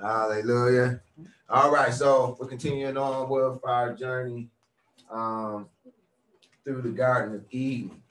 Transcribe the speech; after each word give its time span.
Hallelujah. 0.00 1.00
All 1.48 1.70
right, 1.70 1.92
so 1.92 2.36
we're 2.40 2.46
continuing 2.48 2.96
on 2.96 3.28
with 3.28 3.60
our 3.64 3.92
journey 3.94 4.48
um, 5.10 5.66
through 6.64 6.82
the 6.82 6.90
Garden 6.90 7.36
of 7.36 7.44
Eden. 7.50 8.02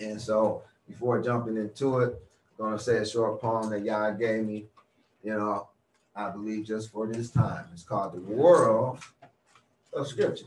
And 0.00 0.20
so 0.20 0.62
before 0.88 1.22
jumping 1.22 1.56
into 1.56 1.98
it, 2.00 2.22
I'm 2.58 2.64
gonna 2.66 2.78
say 2.78 2.98
a 2.98 3.06
short 3.06 3.40
poem 3.40 3.70
that 3.70 3.84
y'all 3.84 4.14
gave 4.14 4.44
me, 4.44 4.66
you 5.22 5.34
know, 5.34 5.68
I 6.14 6.30
believe 6.30 6.66
just 6.66 6.90
for 6.90 7.06
this 7.06 7.30
time. 7.30 7.64
It's 7.72 7.82
called 7.82 8.14
The 8.14 8.20
World 8.20 8.98
of 9.92 10.06
Scripture. 10.06 10.46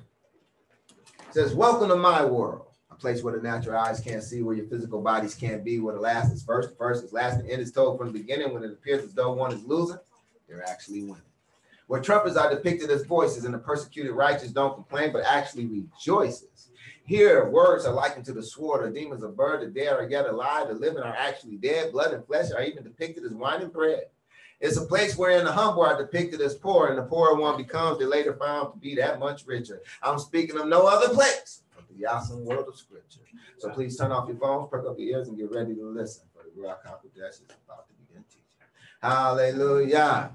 It 1.28 1.34
says, 1.34 1.54
Welcome 1.54 1.90
to 1.90 1.96
my 1.96 2.24
world, 2.24 2.68
a 2.96 3.00
place 3.00 3.24
where 3.24 3.36
the 3.36 3.42
natural 3.42 3.78
eyes 3.78 4.00
can't 4.00 4.24
see, 4.24 4.42
where 4.42 4.56
your 4.56 4.68
physical 4.68 5.02
bodies 5.02 5.36
can't 5.36 5.64
be, 5.64 5.80
where 5.80 5.94
the 5.94 6.00
last 6.00 6.32
is 6.32 6.44
first, 6.44 6.70
the 6.70 6.76
first 6.76 7.04
is 7.04 7.14
last, 7.14 7.40
and 7.40 7.50
end 7.50 7.62
is 7.62 7.72
told 7.72 7.98
from 7.98 8.08
the 8.08 8.20
beginning 8.20 8.54
when 8.54 8.64
it 8.64 8.72
appears 8.72 9.04
as 9.04 9.14
though 9.14 9.34
one 9.34 9.54
is 9.54 9.64
losing, 9.66 10.00
they're 10.48 10.68
actually 10.68 11.02
winning. 11.02 11.22
Where 11.88 12.02
trumpets 12.02 12.38
are 12.38 12.50
depicted 12.50 12.90
as 12.90 13.06
voices 13.06 13.46
and 13.46 13.54
the 13.54 13.60
persecuted 13.60 14.14
righteous 14.14 14.52
don't 14.52 14.74
complain, 14.74 15.12
but 15.12 15.24
actually 15.26 15.68
rejoices. 15.68 16.70
Here, 17.06 17.50
words 17.50 17.86
are 17.86 17.94
likened 17.94 18.26
to 18.26 18.34
the 18.34 18.42
sword, 18.42 18.86
the 18.86 19.00
demons 19.00 19.22
of 19.22 19.38
bird, 19.38 19.62
the 19.62 19.68
dead 19.68 19.94
are 19.94 20.10
yet 20.10 20.26
alive, 20.26 20.70
the 20.70 20.74
living 20.74 21.04
are 21.04 21.16
actually 21.16 21.58
dead, 21.58 21.92
blood 21.92 22.14
and 22.14 22.26
flesh 22.26 22.52
are 22.52 22.64
even 22.64 22.84
depicted 22.84 23.26
as 23.26 23.34
wine 23.34 23.62
and 23.62 23.72
bread. 23.72 24.06
It's 24.60 24.78
a 24.78 24.86
place 24.86 25.18
wherein 25.18 25.46
the 25.46 25.52
humble 25.52 25.84
are 25.84 25.98
depicted 25.98 26.42
as 26.42 26.56
poor, 26.56 26.88
and 26.88 26.98
the 26.98 27.04
poorer 27.04 27.36
one 27.36 27.58
becomes 27.58 28.00
they 28.00 28.06
later 28.06 28.36
found 28.36 28.74
to 28.74 28.80
be 28.80 28.96
that 28.96 29.20
much 29.20 29.46
richer. 29.46 29.82
I'm 30.02 30.20
speaking 30.20 30.58
of 30.58 30.68
no 30.68 30.88
other 30.88 31.14
place 31.14 31.64
but 31.76 31.98
the 31.98 32.06
awesome 32.06 32.46
world 32.46 32.68
of 32.68 32.78
scripture. 32.78 33.22
So 33.58 33.70
please 33.70 33.98
turn 33.98 34.12
off 34.12 34.28
your 34.28 34.38
phones, 34.38 34.70
perk 34.70 34.86
up 34.88 34.98
your 35.00 35.18
ears, 35.18 35.28
and 35.28 35.38
get 35.38 35.52
ready 35.52 35.76
to 35.76 35.86
listen 35.90 36.26
for 36.34 36.44
the 36.44 36.50
Ruach 36.62 36.84
HaKodesh 36.86 37.30
is 37.30 37.42
about 37.66 37.88
to 37.88 37.94
begin 38.08 38.24
teaching. 38.30 38.68
Hallelujah. 39.02 40.32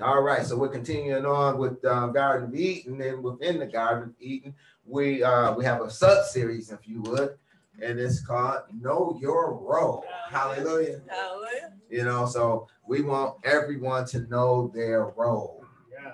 All 0.00 0.22
right, 0.22 0.46
so 0.46 0.56
we're 0.56 0.68
continuing 0.68 1.26
on 1.26 1.58
with 1.58 1.84
uh, 1.84 2.06
Garden 2.08 2.48
of 2.48 2.54
Eden, 2.54 3.00
and 3.02 3.22
within 3.22 3.58
the 3.58 3.66
Garden 3.66 4.10
of 4.10 4.14
Eden, 4.20 4.54
we 4.84 5.22
uh, 5.22 5.52
we 5.54 5.64
have 5.64 5.82
a 5.82 5.90
sub 5.90 6.24
series, 6.24 6.70
if 6.70 6.86
you 6.86 7.02
would, 7.02 7.36
and 7.82 7.98
it's 7.98 8.24
called 8.24 8.62
Know 8.80 9.18
Your 9.20 9.54
Role. 9.54 10.04
Hallelujah. 10.28 11.00
Hallelujah. 11.08 11.72
You 11.90 12.04
know, 12.04 12.26
so 12.26 12.68
we 12.86 13.02
want 13.02 13.36
everyone 13.44 14.06
to 14.06 14.20
know 14.28 14.70
their 14.74 15.06
role. 15.16 15.64
Yeah. 15.92 16.12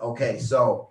Okay, 0.00 0.38
so 0.38 0.90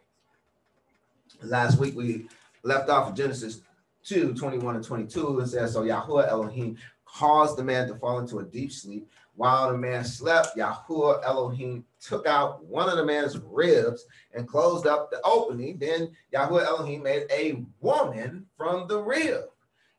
last 1.41 1.79
week 1.79 1.95
we 1.95 2.27
left 2.63 2.89
off 2.89 3.09
of 3.09 3.15
Genesis 3.15 3.61
2 4.05 4.33
21 4.33 4.75
and 4.75 4.85
22. 4.85 5.39
It 5.39 5.47
says, 5.47 5.73
So 5.73 5.83
Yahuwah 5.83 6.27
Elohim 6.27 6.77
caused 7.05 7.57
the 7.57 7.63
man 7.63 7.87
to 7.87 7.95
fall 7.95 8.19
into 8.19 8.39
a 8.39 8.43
deep 8.43 8.71
sleep. 8.71 9.09
While 9.35 9.71
the 9.71 9.77
man 9.77 10.03
slept, 10.03 10.57
Yahuwah 10.57 11.23
Elohim 11.23 11.85
took 11.99 12.27
out 12.27 12.63
one 12.65 12.89
of 12.89 12.97
the 12.97 13.05
man's 13.05 13.37
ribs 13.37 14.05
and 14.33 14.47
closed 14.47 14.87
up 14.87 15.09
the 15.09 15.21
opening. 15.23 15.77
Then 15.77 16.11
Yahuwah 16.33 16.65
Elohim 16.65 17.03
made 17.03 17.25
a 17.31 17.63
woman 17.79 18.45
from 18.57 18.87
the 18.87 19.01
rib, 19.01 19.45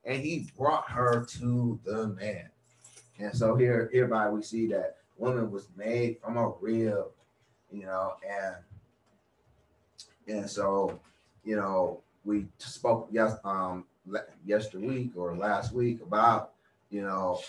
and 0.05 0.23
he 0.23 0.49
brought 0.57 0.91
her 0.91 1.25
to 1.25 1.79
the 1.85 2.09
man. 2.09 2.49
And 3.19 3.35
so 3.35 3.55
here, 3.55 3.89
hereby 3.93 4.29
we 4.29 4.43
see 4.43 4.67
that 4.69 4.97
woman 5.17 5.51
was 5.51 5.69
made 5.77 6.19
from 6.23 6.37
a 6.37 6.53
rib, 6.61 7.07
you 7.71 7.85
know, 7.85 8.15
and 8.29 8.57
and 10.29 10.49
so 10.49 11.01
you 11.45 11.57
know 11.57 12.01
we 12.25 12.47
spoke 12.59 13.09
yes 13.11 13.35
um 13.45 13.85
yesterday 14.45 14.87
week 14.87 15.13
or 15.17 15.37
last 15.37 15.73
week 15.73 16.01
about 16.01 16.53
you 16.91 17.03
know 17.03 17.41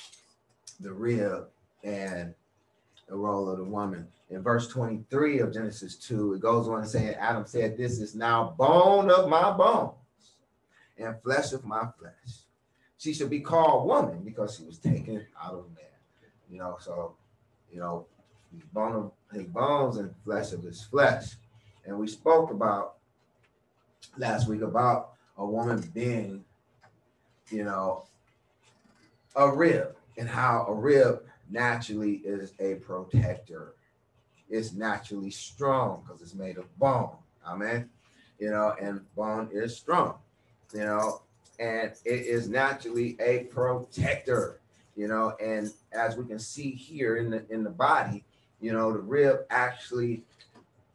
the 0.79 0.91
rib 0.91 1.47
and 1.83 2.33
the 3.07 3.15
role 3.15 3.49
of 3.49 3.57
the 3.57 3.63
woman. 3.63 4.07
In 4.29 4.41
verse 4.41 4.67
23 4.67 5.39
of 5.39 5.53
Genesis 5.53 5.95
2, 5.97 6.33
it 6.33 6.41
goes 6.41 6.67
on 6.67 6.85
saying, 6.87 7.15
Adam 7.15 7.45
said, 7.45 7.77
This 7.77 7.99
is 7.99 8.15
now 8.15 8.55
bone 8.57 9.11
of 9.11 9.29
my 9.29 9.51
bones 9.51 9.93
and 10.97 11.21
flesh 11.21 11.53
of 11.53 11.65
my 11.65 11.87
flesh. 11.99 12.42
She 13.03 13.13
should 13.13 13.29
be 13.29 13.41
called 13.41 13.85
woman 13.85 14.21
because 14.23 14.55
she 14.55 14.63
was 14.63 14.77
taken 14.77 15.25
out 15.43 15.55
of 15.55 15.65
man. 15.75 16.31
You 16.49 16.59
know, 16.59 16.77
so 16.79 17.17
you 17.69 17.81
know, 17.81 18.05
he's 18.49 18.63
bone 18.63 18.95
of 18.95 19.11
his 19.35 19.45
bones 19.45 19.97
and 19.97 20.15
flesh 20.23 20.53
of 20.53 20.63
his 20.63 20.83
flesh. 20.83 21.35
And 21.85 21.99
we 21.99 22.07
spoke 22.07 22.49
about 22.49 22.93
last 24.17 24.47
week 24.47 24.61
about 24.61 25.15
a 25.37 25.45
woman 25.45 25.81
being, 25.93 26.45
you 27.49 27.65
know, 27.65 28.05
a 29.35 29.53
rib 29.53 29.97
and 30.17 30.29
how 30.29 30.65
a 30.69 30.73
rib 30.73 31.23
naturally 31.49 32.21
is 32.23 32.53
a 32.61 32.75
protector. 32.75 33.73
It's 34.49 34.71
naturally 34.71 35.31
strong 35.31 36.03
because 36.05 36.21
it's 36.21 36.35
made 36.35 36.57
of 36.57 36.73
bone. 36.79 37.17
Amen. 37.45 37.89
You 38.39 38.51
know, 38.51 38.73
and 38.79 39.01
bone 39.13 39.49
is 39.51 39.75
strong, 39.75 40.19
you 40.73 40.85
know, 40.85 41.23
and 41.59 41.91
it 42.05 42.25
is 42.25 42.49
naturally 42.49 43.17
a 43.19 43.45
protector, 43.45 44.59
you 44.95 45.07
know, 45.07 45.35
and 45.41 45.71
as 45.91 46.15
we 46.17 46.25
can 46.25 46.39
see 46.39 46.71
here 46.71 47.17
in 47.17 47.29
the 47.29 47.45
in 47.49 47.63
the 47.63 47.69
body, 47.69 48.23
you 48.59 48.73
know, 48.73 48.91
the 48.91 48.99
rib 48.99 49.41
actually 49.49 50.23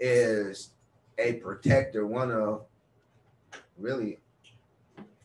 is 0.00 0.70
a 1.18 1.34
protector, 1.34 2.06
one 2.06 2.30
of 2.30 2.62
really 3.78 4.18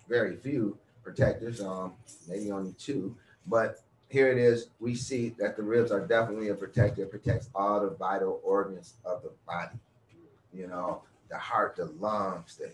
very 0.08 0.36
few 0.36 0.78
protectors, 1.04 1.62
um, 1.62 1.94
maybe 2.28 2.52
only 2.52 2.74
two, 2.74 3.16
but 3.48 3.84
here 4.10 4.32
it 4.32 4.38
is. 4.38 4.68
We 4.80 4.94
see 4.94 5.34
that 5.40 5.58
the 5.58 5.64
ribs 5.64 5.92
are 5.92 6.06
definitely 6.06 6.50
a 6.50 6.54
protector. 6.54 7.02
It 7.02 7.10
protects 7.10 7.50
all 7.56 7.80
the 7.80 7.90
vital 7.90 8.40
organs 8.44 8.94
of 9.04 9.24
the 9.24 9.32
body. 9.48 9.80
You 10.54 10.68
know, 10.68 11.02
the 11.30 11.38
heart, 11.38 11.76
the 11.78 11.86
lungs, 12.00 12.58
the, 12.58 12.72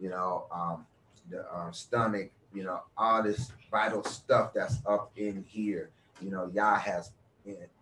you 0.00 0.10
know, 0.10 0.46
um, 0.50 0.84
the 1.30 1.44
um, 1.54 1.72
stomach. 1.72 2.30
You 2.52 2.64
know, 2.64 2.80
all 2.98 3.22
this 3.22 3.52
vital 3.70 4.02
stuff 4.02 4.52
that's 4.52 4.78
up 4.86 5.12
in 5.16 5.44
here. 5.46 5.90
You 6.20 6.30
know, 6.30 6.50
Yah 6.52 6.78
has 6.78 7.12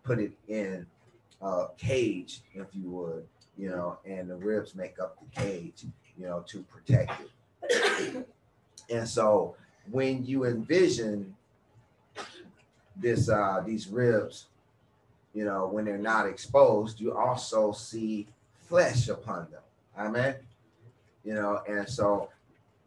put 0.03 0.19
it 0.19 0.31
in 0.47 0.85
a 1.41 1.65
cage, 1.77 2.41
if 2.53 2.67
you 2.73 2.89
would. 2.89 3.27
You 3.57 3.69
know, 3.69 3.97
and 4.05 4.29
the 4.29 4.35
ribs 4.35 4.75
make 4.75 4.99
up 4.99 5.17
the 5.19 5.41
cage. 5.41 5.85
You 6.17 6.27
know, 6.27 6.43
to 6.47 6.63
protect 6.63 7.13
it. 7.63 8.27
and 8.89 9.07
so 9.07 9.55
when 9.91 10.25
you 10.25 10.45
envision 10.45 11.35
this 12.95 13.29
uh 13.29 13.61
these 13.65 13.87
ribs 13.87 14.47
you 15.33 15.45
know 15.45 15.67
when 15.67 15.85
they're 15.85 15.97
not 15.97 16.27
exposed 16.27 16.99
you 16.99 17.15
also 17.15 17.71
see 17.71 18.27
flesh 18.67 19.07
upon 19.07 19.47
them 19.51 19.61
amen 19.97 20.35
you 21.23 21.33
know 21.33 21.61
and 21.67 21.87
so 21.87 22.29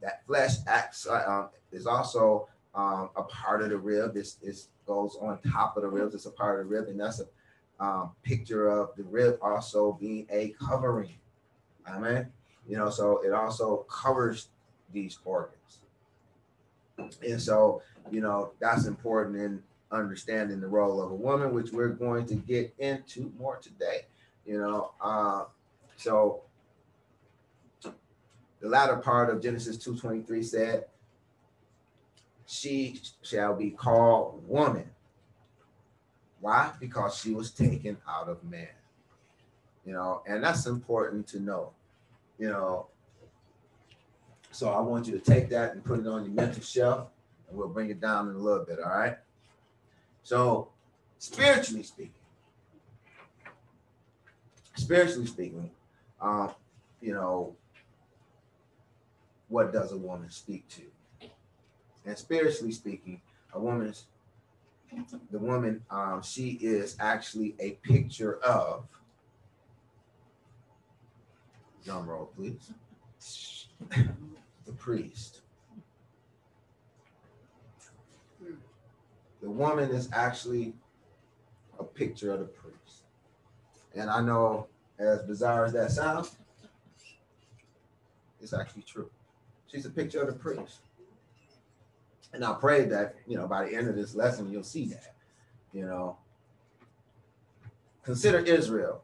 that 0.02 0.26
flesh 0.26 0.56
acts 0.66 1.06
um, 1.08 1.48
is 1.70 1.86
also 1.86 2.48
um, 2.74 3.10
a 3.16 3.22
part 3.22 3.62
of 3.62 3.70
the 3.70 3.76
rib. 3.76 4.14
This 4.14 4.34
this 4.34 4.68
goes 4.86 5.16
on 5.20 5.38
top 5.50 5.76
of 5.76 5.84
the 5.84 5.88
ribs 5.88 6.14
it's 6.14 6.26
a 6.26 6.30
part 6.30 6.60
of 6.60 6.68
the 6.68 6.74
rib 6.74 6.88
and 6.88 7.00
that's 7.00 7.20
a 7.20 7.26
um, 7.82 8.10
picture 8.22 8.68
of 8.68 8.90
the 8.96 9.04
rib 9.04 9.38
also 9.40 9.92
being 10.00 10.26
a 10.30 10.54
covering. 10.60 11.14
Amen? 11.88 12.30
You 12.68 12.76
know 12.76 12.90
so 12.90 13.22
it 13.24 13.32
also 13.32 13.86
covers 13.88 14.48
these 14.92 15.18
organs. 15.24 15.78
And 17.26 17.40
so 17.40 17.82
you 18.10 18.20
know 18.20 18.52
that's 18.60 18.86
important 18.86 19.36
in 19.36 19.62
understanding 19.92 20.60
the 20.60 20.66
role 20.66 21.02
of 21.02 21.10
a 21.10 21.14
woman, 21.14 21.54
which 21.54 21.70
we're 21.70 21.88
going 21.88 22.26
to 22.26 22.34
get 22.34 22.74
into 22.78 23.32
more 23.38 23.58
today. 23.58 24.06
You 24.46 24.58
know, 24.58 24.92
uh, 25.00 25.44
so 25.96 26.42
the 28.62 28.68
latter 28.68 28.96
part 28.96 29.28
of 29.28 29.42
Genesis 29.42 29.76
2:23 29.76 30.44
said, 30.44 30.84
She 32.46 33.00
shall 33.20 33.56
be 33.56 33.70
called 33.70 34.46
woman. 34.48 34.88
Why? 36.40 36.72
Because 36.78 37.18
she 37.18 37.34
was 37.34 37.50
taken 37.50 37.98
out 38.08 38.28
of 38.28 38.42
man. 38.44 38.68
You 39.84 39.94
know, 39.94 40.22
and 40.28 40.42
that's 40.42 40.66
important 40.66 41.26
to 41.28 41.40
know. 41.40 41.72
You 42.38 42.50
know, 42.50 42.86
so 44.52 44.70
I 44.70 44.80
want 44.80 45.08
you 45.08 45.18
to 45.18 45.24
take 45.24 45.48
that 45.50 45.72
and 45.72 45.84
put 45.84 45.98
it 45.98 46.06
on 46.06 46.24
your 46.24 46.32
mental 46.32 46.62
shelf, 46.62 47.08
and 47.48 47.58
we'll 47.58 47.68
bring 47.68 47.90
it 47.90 48.00
down 48.00 48.28
in 48.28 48.36
a 48.36 48.38
little 48.38 48.64
bit. 48.64 48.78
All 48.78 48.96
right. 48.96 49.18
So, 50.22 50.68
spiritually 51.18 51.82
speaking, 51.82 52.12
spiritually 54.76 55.26
speaking, 55.26 55.70
um, 56.20 56.52
you 57.00 57.12
know, 57.12 57.56
what 59.52 59.70
does 59.70 59.92
a 59.92 59.96
woman 59.98 60.30
speak 60.30 60.66
to? 60.66 61.28
And 62.06 62.16
spiritually 62.16 62.72
speaking, 62.72 63.20
a 63.52 63.60
woman's 63.60 64.06
the 65.30 65.38
woman, 65.38 65.82
um, 65.90 66.22
she 66.22 66.50
is 66.60 66.96
actually 67.00 67.54
a 67.60 67.72
picture 67.82 68.38
of. 68.42 68.84
Drum 71.84 72.06
roll, 72.06 72.30
please. 72.36 72.72
the 74.66 74.72
priest. 74.78 75.40
the 79.40 79.50
woman 79.50 79.90
is 79.90 80.08
actually 80.12 80.72
a 81.78 81.84
picture 81.84 82.32
of 82.32 82.38
the 82.38 82.46
priest. 82.46 83.02
And 83.94 84.08
I 84.08 84.20
know, 84.20 84.68
as 84.98 85.22
bizarre 85.22 85.64
as 85.64 85.72
that 85.72 85.90
sounds, 85.90 86.36
it's 88.40 88.52
actually 88.52 88.82
true. 88.82 89.10
She's 89.72 89.86
a 89.86 89.90
picture 89.90 90.20
of 90.20 90.26
the 90.26 90.34
priest. 90.34 90.80
And 92.34 92.44
I 92.44 92.52
pray 92.54 92.84
that, 92.86 93.14
you 93.26 93.38
know, 93.38 93.46
by 93.46 93.64
the 93.64 93.74
end 93.74 93.88
of 93.88 93.96
this 93.96 94.14
lesson, 94.14 94.50
you'll 94.52 94.62
see 94.62 94.84
that, 94.86 95.14
you 95.72 95.86
know. 95.86 96.18
Consider 98.02 98.38
Israel, 98.40 99.02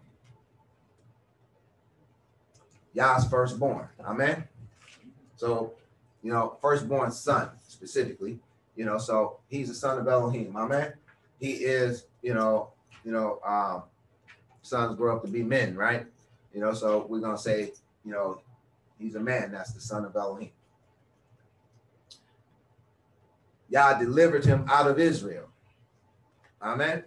Yah's 2.92 3.28
firstborn. 3.28 3.88
Amen. 4.04 4.44
So, 5.36 5.72
you 6.22 6.32
know, 6.32 6.56
firstborn 6.60 7.12
son 7.12 7.50
specifically, 7.66 8.38
you 8.76 8.84
know, 8.84 8.98
so 8.98 9.38
he's 9.48 9.68
the 9.68 9.74
son 9.74 9.98
of 9.98 10.08
Elohim. 10.08 10.56
Amen. 10.56 10.92
He 11.38 11.52
is, 11.52 12.06
you 12.22 12.34
know, 12.34 12.72
you 13.04 13.12
know, 13.12 13.40
um, 13.46 13.84
sons 14.62 14.96
grow 14.96 15.16
up 15.16 15.22
to 15.22 15.28
be 15.28 15.42
men, 15.42 15.76
right? 15.76 16.06
You 16.52 16.60
know, 16.60 16.74
so 16.74 17.06
we're 17.08 17.20
gonna 17.20 17.38
say, 17.38 17.72
you 18.04 18.12
know, 18.12 18.40
he's 18.98 19.14
a 19.14 19.20
man. 19.20 19.52
That's 19.52 19.72
the 19.72 19.80
son 19.80 20.04
of 20.04 20.16
Elohim. 20.16 20.50
Yah 23.68 23.98
delivered 23.98 24.44
him 24.44 24.64
out 24.68 24.88
of 24.88 24.98
Israel. 24.98 25.48
Amen. 26.62 27.04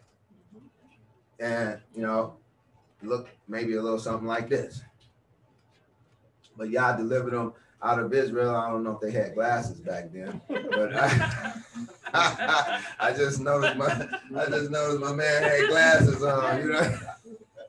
And 1.39 1.79
you 1.95 2.03
know, 2.03 2.35
look 3.01 3.29
maybe 3.47 3.75
a 3.75 3.81
little 3.81 3.99
something 3.99 4.27
like 4.27 4.49
this. 4.49 4.81
But 6.57 6.69
Yah 6.69 6.95
delivered 6.95 7.33
him 7.33 7.53
out 7.81 7.99
of 7.99 8.13
Israel. 8.13 8.55
I 8.55 8.69
don't 8.69 8.83
know 8.83 8.91
if 8.91 9.01
they 9.01 9.11
had 9.11 9.33
glasses 9.33 9.79
back 9.79 10.11
then, 10.11 10.41
but 10.47 10.95
I, 10.95 11.61
I 12.99 13.13
just 13.13 13.39
noticed 13.39 13.77
my 13.77 14.07
I 14.37 14.45
just 14.45 14.69
noticed 14.69 14.99
my 14.99 15.13
man 15.13 15.43
had 15.43 15.69
glasses 15.69 16.23
on, 16.23 16.61
you 16.61 16.71
know. 16.73 16.97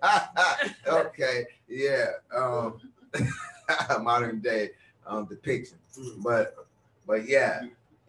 okay, 0.88 1.46
yeah. 1.68 2.06
Um 2.36 2.80
modern 4.02 4.40
day 4.40 4.70
um 5.06 5.26
depiction. 5.26 5.78
But 6.18 6.54
but 7.06 7.28
yeah, 7.28 7.62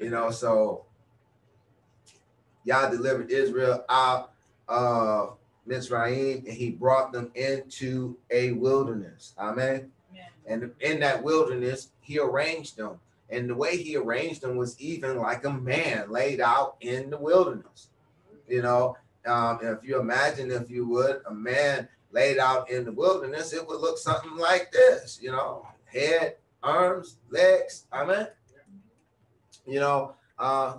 you 0.04 0.10
know, 0.10 0.32
so 0.32 0.86
Yah 2.66 2.90
delivered 2.90 3.32
Israel 3.32 3.84
out 3.90 4.34
of 4.68 5.38
Mitzrayim 5.68 6.46
and 6.46 6.54
he 6.54 6.72
brought 6.72 7.12
them 7.12 7.32
into 7.36 8.18
a 8.30 8.52
wilderness. 8.52 9.34
Amen. 9.38 9.92
And 10.46 10.72
in 10.82 11.00
that 11.00 11.24
wilderness, 11.24 11.90
he 12.02 12.20
arranged 12.20 12.78
them. 12.78 13.00
And 13.30 13.50
the 13.50 13.56
way 13.56 13.78
he 13.78 13.96
arranged 13.96 14.42
them 14.42 14.58
was 14.58 14.80
even 14.80 15.18
like 15.18 15.46
a 15.46 15.54
man 15.54 16.12
laid 16.12 16.42
out 16.42 16.76
in 16.82 17.10
the 17.10 17.18
wilderness. 17.18 17.88
You 18.48 18.62
know, 18.62 18.98
um, 19.26 19.60
if 19.62 19.84
you 19.84 20.00
imagine, 20.00 20.52
if 20.52 20.70
you 20.70 20.88
would, 20.90 21.22
a 21.26 21.34
man 21.34 21.88
laid 22.12 22.38
out 22.38 22.70
in 22.70 22.84
the 22.84 22.92
wilderness, 22.92 23.54
it 23.54 23.66
would 23.68 23.80
look 23.80 23.98
something 23.98 24.36
like 24.36 24.72
this, 24.72 25.20
you 25.22 25.32
know, 25.32 25.66
head, 25.86 26.36
arms, 26.62 27.18
legs. 27.32 27.86
Amen. 27.92 28.28
You 29.66 29.80
know, 29.80 30.16
uh, 30.38 30.78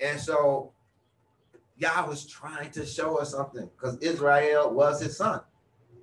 and 0.00 0.18
so 0.18 0.72
Yah 1.78 2.06
was 2.06 2.26
trying 2.26 2.70
to 2.72 2.86
show 2.86 3.18
us 3.18 3.30
something 3.30 3.68
because 3.76 3.96
Israel 3.98 4.70
was 4.72 5.00
his 5.00 5.16
son, 5.16 5.40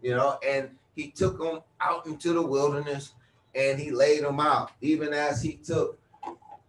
you 0.02 0.16
know, 0.16 0.38
and 0.46 0.70
he 0.96 1.12
took 1.12 1.42
him 1.42 1.60
out 1.80 2.06
into 2.06 2.34
the 2.34 2.42
wilderness 2.42 3.14
and 3.56 3.80
he 3.80 3.92
laid 3.92 4.24
him 4.24 4.40
out, 4.40 4.72
even 4.82 5.14
as 5.14 5.42
he 5.42 5.54
took 5.54 6.00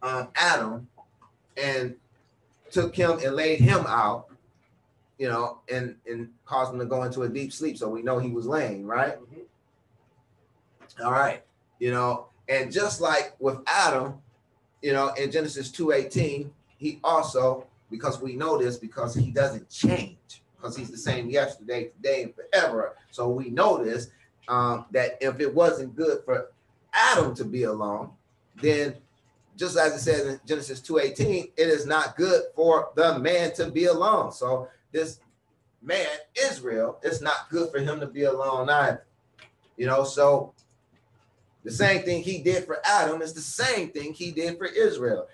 um, 0.02 0.28
Adam 0.34 0.88
and 1.56 1.94
took 2.70 2.94
him 2.94 3.18
and 3.24 3.36
laid 3.36 3.60
him 3.60 3.84
out, 3.86 4.26
you 5.18 5.28
know, 5.28 5.58
and 5.70 5.96
and 6.06 6.28
caused 6.44 6.72
him 6.72 6.78
to 6.78 6.86
go 6.86 7.02
into 7.04 7.22
a 7.22 7.28
deep 7.28 7.52
sleep. 7.52 7.76
So 7.78 7.88
we 7.88 8.02
know 8.02 8.18
he 8.18 8.30
was 8.30 8.46
laying, 8.46 8.86
right? 8.86 9.18
Mm-hmm. 9.20 11.04
All 11.04 11.12
right, 11.12 11.42
you 11.78 11.90
know, 11.90 12.26
and 12.48 12.70
just 12.70 13.00
like 13.00 13.34
with 13.38 13.58
Adam, 13.66 14.20
you 14.82 14.92
know, 14.92 15.08
in 15.14 15.30
Genesis 15.30 15.70
2:18, 15.70 16.50
he 16.76 17.00
also, 17.04 17.66
because 17.90 18.20
we 18.20 18.34
know 18.34 18.58
this, 18.58 18.76
because 18.76 19.14
he 19.14 19.30
doesn't 19.30 19.70
change, 19.70 20.42
because 20.56 20.76
he's 20.76 20.90
the 20.90 20.98
same 20.98 21.30
yesterday, 21.30 21.90
today, 21.96 22.24
and 22.24 22.34
forever. 22.34 22.96
So 23.10 23.28
we 23.28 23.50
know 23.50 23.82
this 23.82 24.08
um, 24.48 24.86
that 24.90 25.18
if 25.20 25.40
it 25.40 25.54
wasn't 25.54 25.94
good 25.94 26.24
for 26.24 26.50
Adam 26.92 27.34
to 27.36 27.44
be 27.44 27.62
alone, 27.62 28.10
then 28.56 28.96
just 29.56 29.76
as 29.76 29.94
it 29.94 30.00
says 30.00 30.26
in 30.26 30.40
Genesis 30.46 30.80
2:18, 30.80 31.52
it 31.56 31.68
is 31.68 31.86
not 31.86 32.16
good 32.16 32.42
for 32.54 32.90
the 32.96 33.18
man 33.18 33.52
to 33.54 33.70
be 33.70 33.84
alone. 33.84 34.32
So 34.32 34.68
this 34.90 35.20
man, 35.80 36.06
Israel, 36.34 36.98
it's 37.02 37.20
not 37.20 37.48
good 37.50 37.70
for 37.70 37.78
him 37.78 38.00
to 38.00 38.06
be 38.06 38.24
alone 38.24 38.68
either. 38.68 39.04
You 39.76 39.86
know, 39.86 40.04
so 40.04 40.54
the 41.64 41.70
same 41.70 42.02
thing 42.02 42.22
he 42.22 42.38
did 42.38 42.64
for 42.64 42.78
Adam 42.84 43.22
is 43.22 43.32
the 43.32 43.40
same 43.40 43.90
thing 43.90 44.12
he 44.12 44.30
did 44.30 44.58
for 44.58 44.66
Israel. 44.66 45.28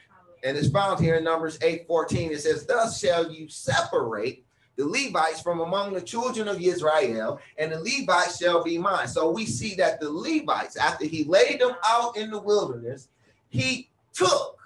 And 0.45 0.57
it's 0.57 0.71
found 0.71 1.01
here 1.01 1.17
in 1.17 1.25
Numbers 1.25 1.59
8 1.63 1.87
14. 1.87 2.33
It 2.33 2.41
says, 2.41 2.67
Thus 2.67 3.01
shall 3.01 3.31
you 3.31 3.49
separate 3.49 4.45
the 4.77 4.87
Levites 4.87 5.41
from 5.41 5.61
among 5.61 5.93
the 5.93 6.01
children 6.01 6.47
of 6.47 6.61
Israel, 6.63 7.41
and 7.59 7.73
the 7.73 7.81
Levites 7.81 8.39
shall 8.39 8.63
be 8.63 8.79
mine. 8.79 9.09
So 9.09 9.31
we 9.31 9.45
see 9.45 9.75
that 9.75 10.01
the 10.01 10.09
Levites, 10.09 10.77
after 10.77 11.05
he 11.05 11.25
laid 11.25 11.61
them 11.61 11.75
out 11.85 12.17
in 12.17 12.31
the 12.31 12.39
wilderness, 12.39 13.09
he 13.49 13.91
took 14.13 14.57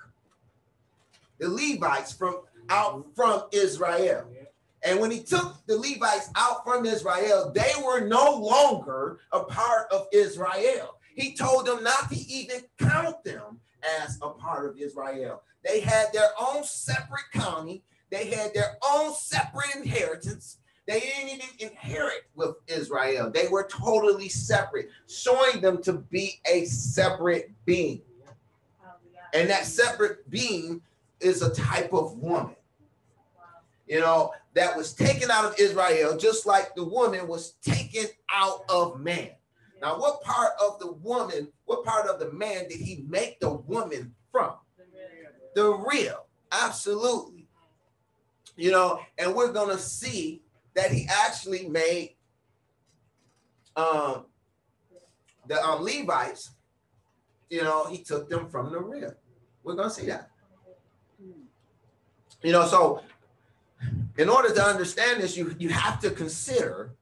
the 1.39 1.49
Levites 1.49 2.13
from 2.13 2.43
out 2.69 3.07
from 3.17 3.45
Israel. 3.53 4.27
And 4.85 5.01
when 5.01 5.11
he 5.11 5.23
took 5.23 5.57
the 5.67 5.79
Levites 5.79 6.29
out 6.37 6.65
from 6.65 6.85
Israel, 6.85 7.51
they 7.55 7.73
were 7.83 8.01
no 8.01 8.35
longer 8.35 9.21
a 9.33 9.45
part 9.45 9.91
of 9.91 10.09
Israel. 10.13 10.97
He 11.15 11.35
told 11.35 11.67
them 11.67 11.83
not 11.83 12.11
to 12.11 12.17
even 12.17 12.63
count 12.79 13.23
them 13.25 13.61
as 14.03 14.19
a 14.23 14.31
part 14.31 14.69
of 14.69 14.79
Israel. 14.79 15.43
They 15.65 15.81
had 15.81 16.13
their 16.13 16.31
own 16.41 16.65
separate 16.65 17.31
county 17.33 17.83
they 18.13 18.29
had 18.29 18.53
their 18.53 18.77
own 18.87 19.15
separate 19.15 19.75
inheritance. 19.75 20.59
They 20.87 21.01
didn't 21.01 21.31
even 21.31 21.47
inherit 21.71 22.25
with 22.35 22.57
Israel. 22.67 23.31
They 23.31 23.49
were 23.49 23.67
totally 23.67 24.29
separate, 24.29 24.91
showing 25.09 25.63
them 25.63 25.83
to 25.85 25.95
be 25.95 26.39
a 26.47 26.67
separate 26.67 27.51
being. 27.65 28.03
And 29.33 29.49
that 29.49 29.65
separate 29.65 30.29
being 30.29 30.83
is 31.21 31.41
a 31.41 31.55
type 31.55 31.95
of 31.95 32.19
woman, 32.19 32.55
you 33.87 34.01
know, 34.01 34.33
that 34.53 34.77
was 34.77 34.93
taken 34.93 35.31
out 35.31 35.47
of 35.47 35.59
Israel, 35.59 36.19
just 36.19 36.45
like 36.45 36.75
the 36.75 36.85
woman 36.85 37.27
was 37.27 37.53
taken 37.63 38.05
out 38.29 38.65
of 38.69 39.01
man. 39.01 39.31
Now, 39.83 39.99
what 39.99 40.23
part 40.23 40.53
of 40.65 40.79
the 40.79 40.93
woman, 40.93 41.49
what 41.67 41.85
part 41.85 42.09
of 42.09 42.19
the 42.19 42.33
man 42.33 42.69
did 42.69 42.81
he 42.81 43.05
make 43.09 43.41
the 43.41 43.51
woman 43.51 44.15
from? 44.31 44.55
The 45.55 45.71
real, 45.71 46.27
absolutely 46.51 47.43
you 48.57 48.71
know, 48.71 49.01
and 49.19 49.35
we're 49.35 49.53
gonna 49.53 49.79
see 49.79 50.43
that 50.75 50.91
he 50.91 51.07
actually 51.11 51.69
made 51.69 52.17
um 53.77 54.27
the 55.47 55.61
um 55.63 55.83
Levites, 55.83 56.51
you 57.51 57.63
know, 57.63 57.87
he 57.87 57.99
took 57.99 58.29
them 58.29 58.49
from 58.49 58.71
the 58.71 58.79
rear. 58.79 59.17
We're 59.65 59.75
gonna 59.75 59.91
see 59.91 60.07
that. 60.07 60.31
You 62.43 62.53
know, 62.53 62.67
so 62.67 63.03
in 64.19 64.29
order 64.29 64.53
to 64.53 64.63
understand 64.63 65.23
this, 65.23 65.37
you 65.37 65.55
you 65.59 65.71
have 65.71 66.01
to 66.01 66.11
consider 66.11 66.95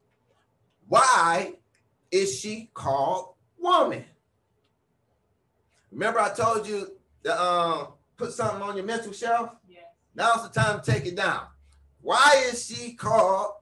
why 0.89 1.55
is 2.11 2.39
she 2.39 2.71
called 2.75 3.35
woman? 3.59 4.05
Remember, 5.91 6.21
I 6.21 6.33
told 6.33 6.67
you 6.67 6.93
to 7.25 7.43
um, 7.43 7.89
put 8.17 8.33
something 8.33 8.63
on 8.63 8.77
your 8.77 8.87
mental 8.87 9.13
shelf. 9.13 9.51
Now's 10.15 10.49
the 10.49 10.61
time 10.61 10.81
to 10.81 10.91
take 10.91 11.07
it 11.07 11.17
down. 11.17 11.47
Why 12.01 12.45
is 12.51 12.67
she 12.67 12.95
called 12.95 13.55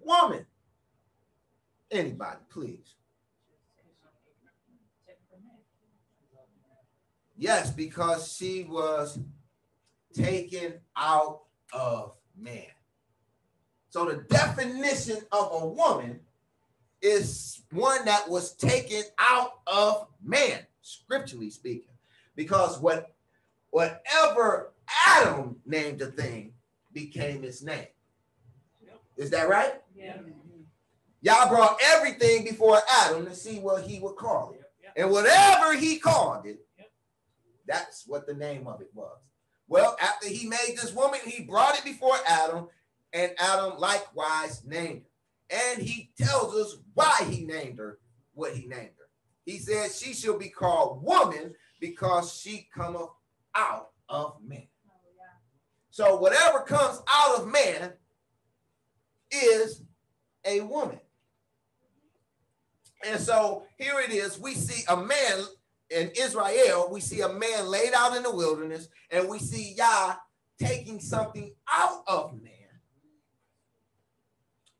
woman? 0.00 0.46
Anybody, 1.90 2.38
please. 2.48 2.94
Yes, 7.36 7.70
because 7.70 8.32
she 8.32 8.64
was 8.64 9.18
taken 10.12 10.74
out 10.96 11.42
of 11.72 12.16
man. 12.36 12.66
So 13.90 14.06
the 14.06 14.16
definition 14.28 15.18
of 15.30 15.50
a 15.52 15.66
woman 15.66 16.20
is 17.04 17.62
one 17.70 18.04
that 18.06 18.28
was 18.28 18.54
taken 18.54 19.02
out 19.18 19.60
of 19.66 20.06
man, 20.22 20.60
scripturally 20.80 21.50
speaking. 21.50 21.92
Because 22.34 22.80
what 22.80 23.14
whatever 23.70 24.72
Adam 25.06 25.56
named 25.66 26.00
a 26.00 26.06
thing 26.06 26.52
became 26.92 27.42
his 27.42 27.62
name. 27.62 27.86
Is 29.16 29.30
that 29.30 29.48
right? 29.48 29.74
Yeah. 29.94 30.16
Yah 31.22 31.48
brought 31.48 31.78
everything 31.82 32.44
before 32.44 32.78
Adam 33.00 33.24
to 33.26 33.34
see 33.34 33.58
what 33.58 33.84
he 33.84 33.98
would 34.00 34.16
call 34.16 34.52
it. 34.52 34.60
And 34.96 35.10
whatever 35.10 35.74
he 35.74 35.98
called 35.98 36.46
it, 36.46 36.60
that's 37.66 38.04
what 38.06 38.26
the 38.26 38.34
name 38.34 38.66
of 38.66 38.80
it 38.80 38.90
was. 38.94 39.18
Well, 39.66 39.96
after 40.00 40.28
he 40.28 40.46
made 40.46 40.76
this 40.76 40.92
woman, 40.92 41.20
he 41.24 41.42
brought 41.42 41.78
it 41.78 41.84
before 41.84 42.16
Adam, 42.28 42.68
and 43.12 43.32
Adam 43.38 43.78
likewise 43.78 44.62
named 44.64 44.98
it. 44.98 45.10
And 45.50 45.82
he 45.82 46.10
tells 46.16 46.54
us 46.54 46.76
why 46.94 47.16
he 47.28 47.44
named 47.44 47.78
her 47.78 47.98
what 48.34 48.54
he 48.54 48.66
named 48.66 48.90
her. 48.98 49.08
He 49.44 49.58
said 49.58 49.90
she 49.90 50.14
shall 50.14 50.38
be 50.38 50.48
called 50.48 51.02
woman 51.02 51.54
because 51.80 52.34
she 52.34 52.68
cometh 52.74 53.10
out 53.54 53.90
of 54.08 54.36
man. 54.46 54.66
So 55.90 56.16
whatever 56.16 56.60
comes 56.60 57.00
out 57.08 57.38
of 57.38 57.52
man 57.52 57.92
is 59.30 59.82
a 60.44 60.60
woman. 60.60 60.98
And 63.06 63.20
so 63.20 63.64
here 63.78 64.00
it 64.00 64.10
is. 64.10 64.38
We 64.38 64.54
see 64.54 64.84
a 64.88 64.96
man 64.96 65.44
in 65.90 66.10
Israel, 66.18 66.88
we 66.90 67.00
see 67.00 67.20
a 67.20 67.28
man 67.28 67.68
laid 67.68 67.92
out 67.94 68.16
in 68.16 68.22
the 68.22 68.34
wilderness, 68.34 68.88
and 69.10 69.28
we 69.28 69.38
see 69.38 69.74
Yah 69.76 70.16
taking 70.58 70.98
something 70.98 71.54
out 71.72 72.02
of 72.08 72.32
man, 72.42 72.52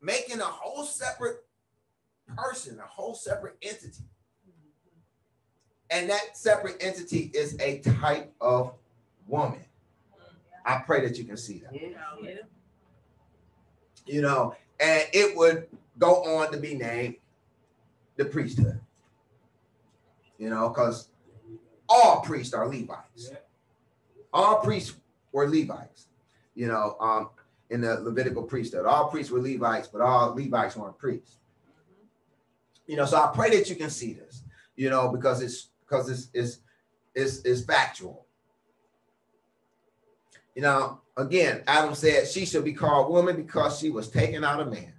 making 0.05 0.39
a 0.39 0.45
whole 0.45 0.83
separate 0.83 1.43
person, 2.37 2.79
a 2.79 2.87
whole 2.87 3.15
separate 3.15 3.55
entity. 3.61 4.03
And 5.89 6.09
that 6.09 6.37
separate 6.37 6.77
entity 6.79 7.31
is 7.33 7.57
a 7.59 7.79
type 7.79 8.33
of 8.39 8.73
woman. 9.27 9.63
I 10.65 10.77
pray 10.77 11.05
that 11.05 11.17
you 11.17 11.25
can 11.25 11.37
see 11.37 11.59
that. 11.59 11.73
You 14.05 14.21
know, 14.21 14.55
and 14.79 15.03
it 15.13 15.35
would 15.35 15.67
go 15.97 16.37
on 16.37 16.51
to 16.51 16.57
be 16.57 16.75
named 16.75 17.15
the 18.17 18.25
priesthood. 18.25 18.79
You 20.37 20.49
know, 20.49 20.69
because 20.69 21.09
all 21.87 22.21
priests 22.21 22.53
are 22.53 22.67
Levites. 22.67 23.31
All 24.33 24.59
priests 24.59 24.95
were 25.31 25.47
Levites. 25.47 26.07
You 26.55 26.67
know, 26.67 26.97
um, 26.99 27.29
in 27.69 27.81
the 27.81 27.99
Levitical 28.01 28.43
priesthood, 28.43 28.85
all 28.85 29.09
priests 29.09 29.31
were 29.31 29.41
Levites, 29.41 29.87
but 29.87 30.01
all 30.01 30.35
Levites 30.35 30.75
weren't 30.75 30.97
priests. 30.97 31.37
You 32.87 32.95
know, 32.95 33.05
so 33.05 33.17
I 33.17 33.31
pray 33.33 33.49
that 33.57 33.69
you 33.69 33.75
can 33.75 33.89
see 33.89 34.13
this. 34.13 34.43
You 34.75 34.89
know, 34.89 35.09
because 35.09 35.41
it's 35.41 35.69
because 35.81 36.09
it's 36.09 36.29
it's 36.33 36.59
it's, 37.15 37.39
it's 37.39 37.61
factual. 37.61 38.25
You 40.53 40.61
know, 40.61 41.01
again, 41.17 41.63
Adam 41.67 41.95
said 41.95 42.27
she 42.27 42.45
should 42.45 42.63
be 42.63 42.73
called 42.73 43.11
woman 43.11 43.35
because 43.35 43.79
she 43.79 43.89
was 43.89 44.09
taken 44.09 44.43
out 44.43 44.59
of 44.59 44.71
man. 44.71 44.93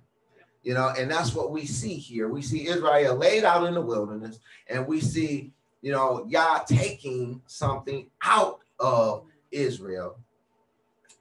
You 0.62 0.74
know, 0.74 0.92
and 0.98 1.10
that's 1.10 1.34
what 1.34 1.52
we 1.52 1.64
see 1.64 1.94
here. 1.94 2.28
We 2.28 2.42
see 2.42 2.66
Israel 2.66 3.14
laid 3.16 3.44
out 3.44 3.66
in 3.66 3.74
the 3.74 3.80
wilderness, 3.80 4.40
and 4.68 4.86
we 4.86 5.00
see, 5.00 5.52
you 5.80 5.92
know, 5.92 6.26
Yah 6.28 6.64
taking 6.66 7.40
something 7.46 8.10
out 8.22 8.60
of 8.80 9.24
Israel 9.52 10.18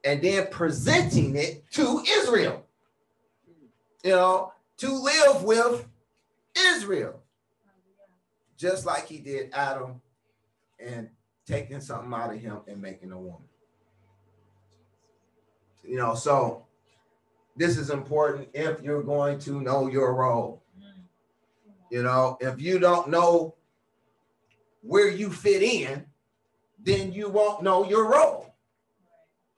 and 0.05 0.21
then 0.21 0.47
presenting 0.51 1.35
it 1.35 1.69
to 1.71 2.03
Israel, 2.07 2.63
you 4.03 4.11
know, 4.11 4.53
to 4.77 4.93
live 4.93 5.43
with 5.43 5.87
Israel, 6.55 7.23
just 8.55 8.85
like 8.85 9.07
he 9.07 9.17
did 9.17 9.49
Adam 9.51 9.99
and 10.79 11.09
taking 11.47 11.81
something 11.81 12.13
out 12.13 12.33
of 12.33 12.39
him 12.39 12.59
and 12.67 12.79
making 12.79 13.11
a 13.11 13.19
woman. 13.19 13.47
You 15.83 15.97
know, 15.97 16.13
so 16.13 16.65
this 17.55 17.77
is 17.77 17.89
important 17.89 18.49
if 18.53 18.81
you're 18.81 19.03
going 19.03 19.39
to 19.39 19.59
know 19.59 19.87
your 19.87 20.13
role. 20.13 20.61
You 21.89 22.03
know, 22.03 22.37
if 22.41 22.59
you 22.61 22.79
don't 22.79 23.09
know 23.09 23.55
where 24.81 25.09
you 25.09 25.31
fit 25.31 25.63
in, 25.63 26.05
then 26.79 27.11
you 27.11 27.29
won't 27.29 27.63
know 27.63 27.87
your 27.87 28.09
role. 28.09 28.54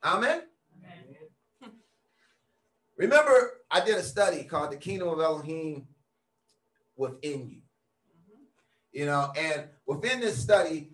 Amen. 0.04 0.42
Remember, 2.96 3.52
I 3.70 3.84
did 3.84 3.96
a 3.96 4.02
study 4.02 4.44
called 4.44 4.72
The 4.72 4.76
Kingdom 4.76 5.08
of 5.08 5.20
Elohim 5.20 5.86
Within 6.96 7.48
You. 7.48 7.62
You 8.92 9.06
know, 9.06 9.32
and 9.36 9.64
within 9.86 10.20
this 10.20 10.36
study, 10.36 10.90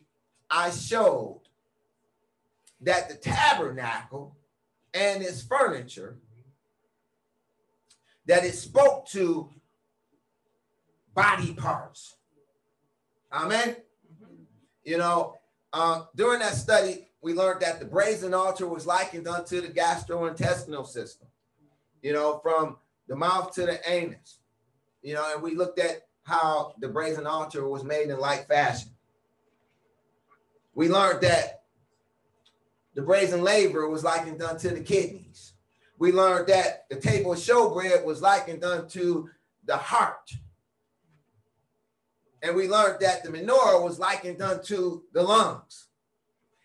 I 0.51 0.71
showed 0.71 1.43
that 2.81 3.09
the 3.09 3.15
tabernacle 3.15 4.37
and 4.93 5.23
its 5.23 5.43
furniture 5.43 6.19
that 8.27 8.45
it 8.45 8.55
spoke 8.55 9.09
to 9.09 9.51
body 11.15 11.55
parts. 11.55 12.17
Amen. 13.33 13.77
You 14.85 14.99
know, 14.99 15.37
uh, 15.73 16.03
during 16.15 16.41
that 16.41 16.55
study, 16.55 17.09
we 17.25 17.35
learned 17.35 17.61
that 17.62 17.81
the 17.81 17.87
brazen 17.87 18.35
altar 18.35 18.69
was 18.69 18.87
likened 18.87 19.26
unto 19.26 19.61
the 19.61 19.69
gastrointestinal 19.69 20.87
system, 20.87 21.26
you 22.02 22.12
know, 22.12 22.38
from 22.43 22.76
the 23.09 23.16
mouth 23.16 23.52
to 23.54 23.62
the 23.62 23.81
anus, 23.90 24.38
you 25.02 25.14
know, 25.14 25.33
and 25.35 25.43
we 25.43 25.57
looked 25.57 25.81
at 25.81 26.07
how 26.23 26.75
the 26.78 26.88
brazen 26.88 27.26
altar 27.26 27.69
was 27.69 27.83
made 27.83 28.09
in 28.11 28.19
like 28.19 28.47
fashion. 28.47 28.90
We 30.75 30.88
learned 30.88 31.23
that 31.23 31.62
the 32.95 33.02
brazen 33.02 33.43
laver 33.43 33.88
was 33.88 34.04
likened 34.04 34.40
unto 34.40 34.69
the 34.71 34.81
kidneys 34.81 35.54
we 35.99 36.12
learned 36.12 36.49
that 36.49 36.87
the 36.90 36.97
table 36.97 37.33
of 37.33 37.38
showbread 37.38 38.04
was 38.04 38.21
likened 38.21 38.64
unto 38.64 39.28
the 39.64 39.76
heart. 39.76 40.33
And 42.43 42.54
we 42.54 42.69
learned 42.69 43.00
that 43.00 43.23
the 43.23 43.31
menorah 43.31 43.83
was 43.83 43.99
likened 43.99 44.43
unto 44.43 45.02
the 45.12 45.23
lungs. 45.23 45.84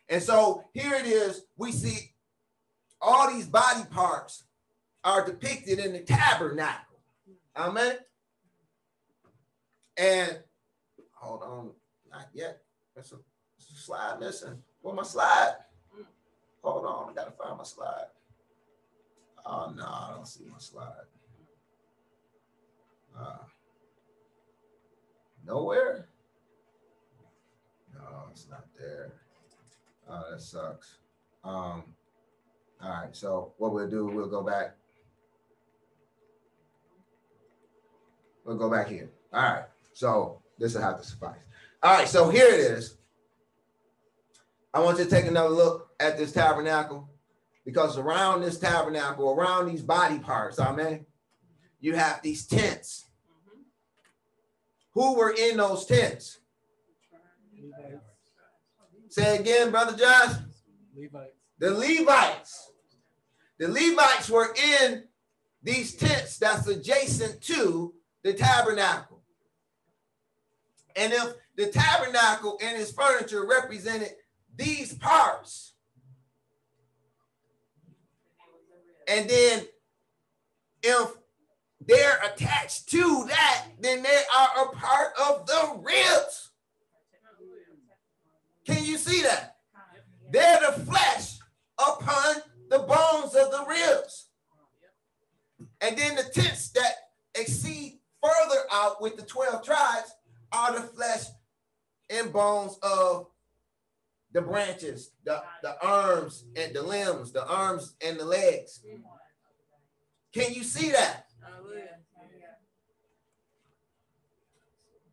And 0.09 0.21
so 0.21 0.65
here 0.73 0.95
it 0.95 1.05
is, 1.05 1.43
we 1.55 1.71
see 1.71 2.11
all 2.99 3.31
these 3.31 3.47
body 3.47 3.83
parts 3.91 4.43
are 5.03 5.25
depicted 5.25 5.79
in 5.79 5.93
the 5.93 5.99
tabernacle. 5.99 6.97
Amen. 7.55 7.97
And 9.97 10.39
hold 11.13 11.43
on, 11.43 11.71
not 12.11 12.27
yet. 12.33 12.61
That's 12.95 13.11
a, 13.11 13.15
there's 13.57 13.71
a 13.71 13.81
slide 13.81 14.19
missing. 14.19 14.57
Where 14.81 14.95
my 14.95 15.03
slide? 15.03 15.55
Hold 16.63 16.85
on, 16.85 17.11
I 17.11 17.13
gotta 17.13 17.31
find 17.31 17.57
my 17.57 17.63
slide. 17.63 18.07
Oh 19.45 19.71
no, 19.75 19.83
I 19.83 20.13
don't 20.15 20.27
see 20.27 20.45
my 20.45 20.57
slide. 20.57 21.05
Uh, 23.17 23.37
nowhere. 25.45 26.07
No, 27.93 28.01
it's 28.31 28.47
not 28.49 28.65
there. 28.77 29.13
Oh, 30.09 30.23
that 30.31 30.41
sucks. 30.41 30.97
Um, 31.43 31.83
all 32.81 32.89
right, 32.89 33.15
so 33.15 33.53
what 33.57 33.73
we'll 33.73 33.89
do, 33.89 34.07
we'll 34.07 34.27
go 34.27 34.41
back. 34.41 34.75
We'll 38.43 38.57
go 38.57 38.69
back 38.69 38.87
here. 38.87 39.09
All 39.31 39.41
right, 39.41 39.65
so 39.93 40.41
this 40.57 40.73
will 40.73 40.81
have 40.81 40.99
to 40.99 41.05
suffice. 41.05 41.39
All 41.83 41.93
right, 41.93 42.07
so 42.07 42.29
here 42.29 42.47
it 42.47 42.59
is. 42.59 42.97
I 44.73 44.79
want 44.79 44.97
you 44.97 45.03
to 45.03 45.09
take 45.09 45.25
another 45.25 45.49
look 45.49 45.89
at 45.99 46.17
this 46.17 46.31
tabernacle 46.31 47.09
because 47.65 47.97
around 47.97 48.41
this 48.41 48.59
tabernacle, 48.59 49.31
around 49.31 49.67
these 49.67 49.83
body 49.83 50.19
parts, 50.19 50.59
amen, 50.59 51.05
you 51.79 51.95
have 51.95 52.21
these 52.21 52.45
tents. 52.47 53.05
Mm-hmm. 53.27 53.61
Who 54.93 55.15
were 55.15 55.31
in 55.31 55.57
those 55.57 55.85
tents? 55.85 56.39
Say 59.09 59.37
again, 59.37 59.71
Brother 59.71 59.97
Josh. 59.97 60.35
Levites. 60.95 61.33
The 61.57 61.71
Levites. 61.71 62.71
The 63.57 63.67
Levites 63.67 64.29
were 64.29 64.55
in 64.79 65.03
these 65.61 65.95
tents 65.95 66.37
that's 66.37 66.67
adjacent 66.67 67.41
to 67.41 67.93
the 68.23 68.33
tabernacle. 68.33 69.21
And 70.95 71.11
if 71.11 71.33
the 71.55 71.67
tabernacle 71.67 72.57
and 72.61 72.79
its 72.79 72.91
furniture 72.91 73.45
represented 73.45 74.11
these 74.55 74.93
parts, 74.93 75.69
And 79.09 79.27
then 79.27 79.65
if 80.83 81.11
they're 81.85 82.19
attached 82.31 82.89
to 82.89 83.25
that, 83.27 83.65
then 83.81 84.03
they 84.03 84.21
are 84.37 84.65
a 84.65 84.75
part 84.75 85.13
of 85.19 85.47
the 85.47 85.79
ribs. 85.81 86.48
Can 88.69 88.85
you 88.85 88.97
see 88.97 89.21
that? 89.23 89.55
They're 90.31 90.59
the 90.59 90.85
flesh 90.85 91.39
upon 91.79 92.35
the 92.69 92.79
bones 92.79 93.33
of 93.33 93.51
the 93.51 93.65
ribs. 93.67 94.27
And 95.81 95.97
then 95.97 96.15
the 96.15 96.23
tents 96.23 96.69
that 96.71 96.93
exceed 97.35 97.99
further 98.21 98.61
out 98.71 99.01
with 99.01 99.15
the 99.15 99.23
12 99.23 99.63
tribes 99.63 100.13
are 100.51 100.73
the 100.73 100.81
flesh 100.81 101.25
and 102.09 102.31
bones 102.31 102.77
of 102.83 103.27
the 104.33 104.41
branches, 104.41 105.11
the, 105.23 105.41
the 105.63 105.75
arms 105.83 106.45
and 106.55 106.75
the 106.75 106.83
limbs, 106.83 107.31
the 107.31 107.47
arms 107.47 107.95
and 108.05 108.19
the 108.19 108.25
legs. 108.25 108.81
Can 110.31 110.53
you 110.53 110.63
see 110.63 110.91
that? 110.91 111.25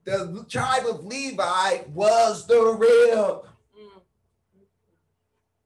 the 0.06 0.46
tribe 0.48 0.86
of 0.86 1.04
Levi 1.04 1.78
was 1.92 2.46
the 2.46 2.62
real. 2.78 3.44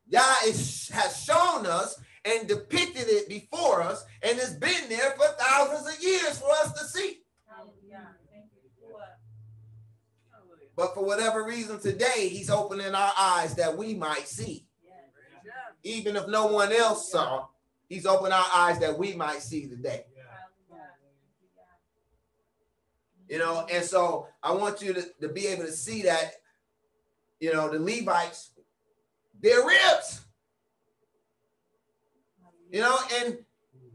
Yah 0.09 0.35
is, 0.47 0.89
has 0.89 1.23
shown 1.23 1.67
us 1.67 2.01
and 2.25 2.49
depicted 2.49 3.05
it 3.07 3.29
before 3.29 3.81
us, 3.83 4.05
and 4.23 4.39
has 4.39 4.55
been 4.55 4.89
there 4.89 5.13
for 5.13 5.27
thousands 5.39 5.95
of 5.95 6.03
years 6.03 6.39
for 6.39 6.51
us 6.51 6.73
to 6.73 6.85
see. 6.87 7.21
But 10.77 10.95
for 10.95 11.05
whatever 11.05 11.45
reason, 11.45 11.79
today 11.79 12.29
he's 12.29 12.51
opening 12.51 12.95
our 12.95 13.13
eyes 13.19 13.55
that 13.57 13.77
we 13.77 13.95
might 13.95 14.27
see. 14.27 14.67
Even 15.83 16.17
if 16.17 16.27
no 16.29 16.47
one 16.47 16.73
else 16.73 17.11
saw, 17.13 17.47
he's 17.89 18.07
opened 18.07 18.33
our 18.33 18.47
eyes 18.55 18.79
that 18.81 18.99
we 18.99 19.15
might 19.15 19.43
see 19.43 19.67
today. 19.69 20.05
You 23.31 23.39
know, 23.39 23.65
and 23.73 23.85
so 23.85 24.27
I 24.43 24.51
want 24.53 24.83
you 24.83 24.93
to, 24.93 25.07
to 25.21 25.29
be 25.29 25.47
able 25.47 25.63
to 25.65 25.71
see 25.71 26.03
that, 26.03 26.33
you 27.39 27.55
know, 27.55 27.71
the 27.71 27.79
Levites, 27.79 28.51
their 29.41 29.65
ribs. 29.65 30.23
You 32.73 32.81
know, 32.81 32.99
and 33.21 33.39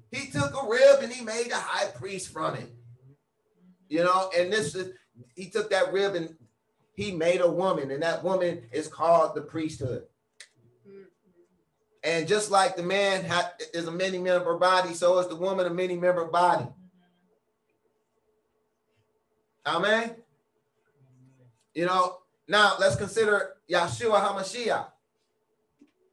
he 0.09 0.31
took 0.31 0.53
a 0.53 0.67
rib 0.67 1.03
and 1.03 1.11
he 1.11 1.21
made 1.23 1.51
a 1.51 1.57
high 1.57 1.91
priest 1.91 2.31
from 2.31 2.55
it. 2.55 2.73
You 3.89 4.05
know, 4.05 4.31
and 4.37 4.51
this 4.53 4.73
is 4.73 4.93
he 5.35 5.49
took 5.49 5.69
that 5.69 5.91
rib 5.91 6.15
and 6.15 6.35
he 6.93 7.11
made 7.11 7.41
a 7.41 7.51
woman, 7.51 7.91
and 7.91 8.01
that 8.03 8.23
woman 8.23 8.61
is 8.71 8.87
called 8.87 9.35
the 9.35 9.41
priesthood. 9.41 10.03
And 12.05 12.25
just 12.25 12.51
like 12.51 12.77
the 12.77 12.83
man 12.83 13.25
ha- 13.25 13.51
is 13.73 13.87
a 13.87 13.91
many 13.91 14.17
member 14.17 14.57
body, 14.57 14.93
so 14.93 15.19
is 15.19 15.27
the 15.27 15.35
woman 15.35 15.65
a 15.65 15.71
many 15.71 15.97
member 15.97 16.23
body. 16.25 16.67
Amen. 19.65 20.15
You 21.73 21.85
know, 21.85 22.19
now 22.47 22.73
let's 22.79 22.95
consider 22.95 23.53
Yeshua 23.69 24.21
HaMashiach. 24.21 24.87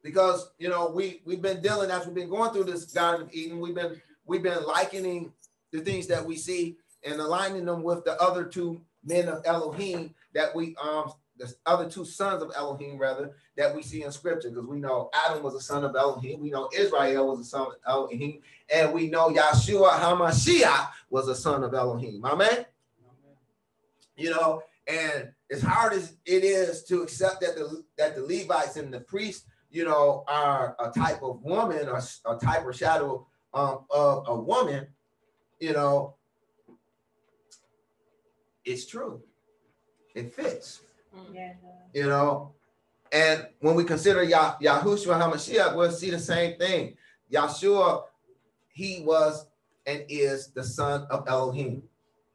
Because 0.02 0.50
you 0.58 0.68
know, 0.68 0.90
we 0.90 1.22
we've 1.24 1.42
been 1.42 1.62
dealing 1.62 1.90
as 1.90 2.06
we've 2.06 2.14
been 2.14 2.30
going 2.30 2.52
through 2.52 2.64
this 2.64 2.86
Garden 2.86 3.26
of 3.26 3.34
Eden, 3.34 3.60
we've 3.60 3.74
been 3.74 4.00
we've 4.26 4.42
been 4.42 4.64
likening 4.64 5.32
the 5.70 5.80
things 5.80 6.06
that 6.08 6.24
we 6.24 6.36
see 6.36 6.76
and 7.04 7.20
aligning 7.20 7.64
them 7.64 7.82
with 7.82 8.04
the 8.04 8.20
other 8.20 8.44
two 8.44 8.80
men 9.04 9.28
of 9.28 9.42
Elohim 9.44 10.14
that 10.34 10.54
we 10.54 10.74
um 10.82 11.12
the 11.38 11.52
other 11.66 11.88
two 11.88 12.04
sons 12.04 12.42
of 12.42 12.52
Elohim 12.56 12.98
rather 12.98 13.32
that 13.56 13.74
we 13.74 13.82
see 13.82 14.02
in 14.02 14.12
scripture 14.12 14.50
because 14.50 14.66
we 14.66 14.78
know 14.78 15.10
Adam 15.26 15.42
was 15.42 15.54
a 15.54 15.60
son 15.60 15.84
of 15.84 15.96
Elohim, 15.96 16.40
we 16.40 16.50
know 16.50 16.68
Israel 16.76 17.28
was 17.28 17.40
a 17.40 17.44
son 17.44 17.62
of 17.62 17.74
Elohim, 17.86 18.40
and 18.72 18.92
we 18.92 19.08
know 19.08 19.28
Yeshua 19.30 19.90
Hamashiach 19.92 20.88
was 21.10 21.28
a 21.28 21.34
son 21.34 21.64
of 21.64 21.74
Elohim. 21.74 22.24
Amen. 22.24 22.66
You 24.16 24.30
know, 24.30 24.62
and 24.86 25.30
as 25.50 25.62
hard 25.62 25.92
as 25.92 26.16
it 26.26 26.44
is 26.44 26.84
to 26.84 27.02
accept 27.02 27.40
that 27.40 27.54
the 27.56 27.84
that 27.96 28.14
the 28.14 28.22
Levites 28.22 28.76
and 28.76 28.92
the 28.92 29.00
priests, 29.00 29.46
you 29.70 29.84
know, 29.84 30.24
are 30.28 30.76
a 30.78 30.90
type 30.90 31.22
of 31.22 31.42
woman 31.42 31.88
or 31.88 32.00
a 32.26 32.36
type 32.36 32.64
or 32.64 32.72
shadow 32.72 33.26
um, 33.54 33.84
of 33.90 34.24
a 34.26 34.34
woman, 34.34 34.86
you 35.60 35.72
know, 35.72 36.14
it's 38.64 38.86
true. 38.86 39.22
It 40.14 40.34
fits. 40.34 40.80
Yeah. 41.32 41.52
You 41.94 42.06
know, 42.06 42.52
and 43.12 43.46
when 43.60 43.74
we 43.74 43.84
consider 43.84 44.22
Yah- 44.22 44.56
Yahushua 44.60 45.20
HaMashiach, 45.20 45.76
we'll 45.76 45.90
see 45.90 46.10
the 46.10 46.18
same 46.18 46.58
thing. 46.58 46.96
Yahshua, 47.30 48.04
he 48.68 49.02
was 49.04 49.46
and 49.86 50.04
is 50.08 50.48
the 50.48 50.64
son 50.64 51.06
of 51.10 51.24
Elohim. 51.28 51.82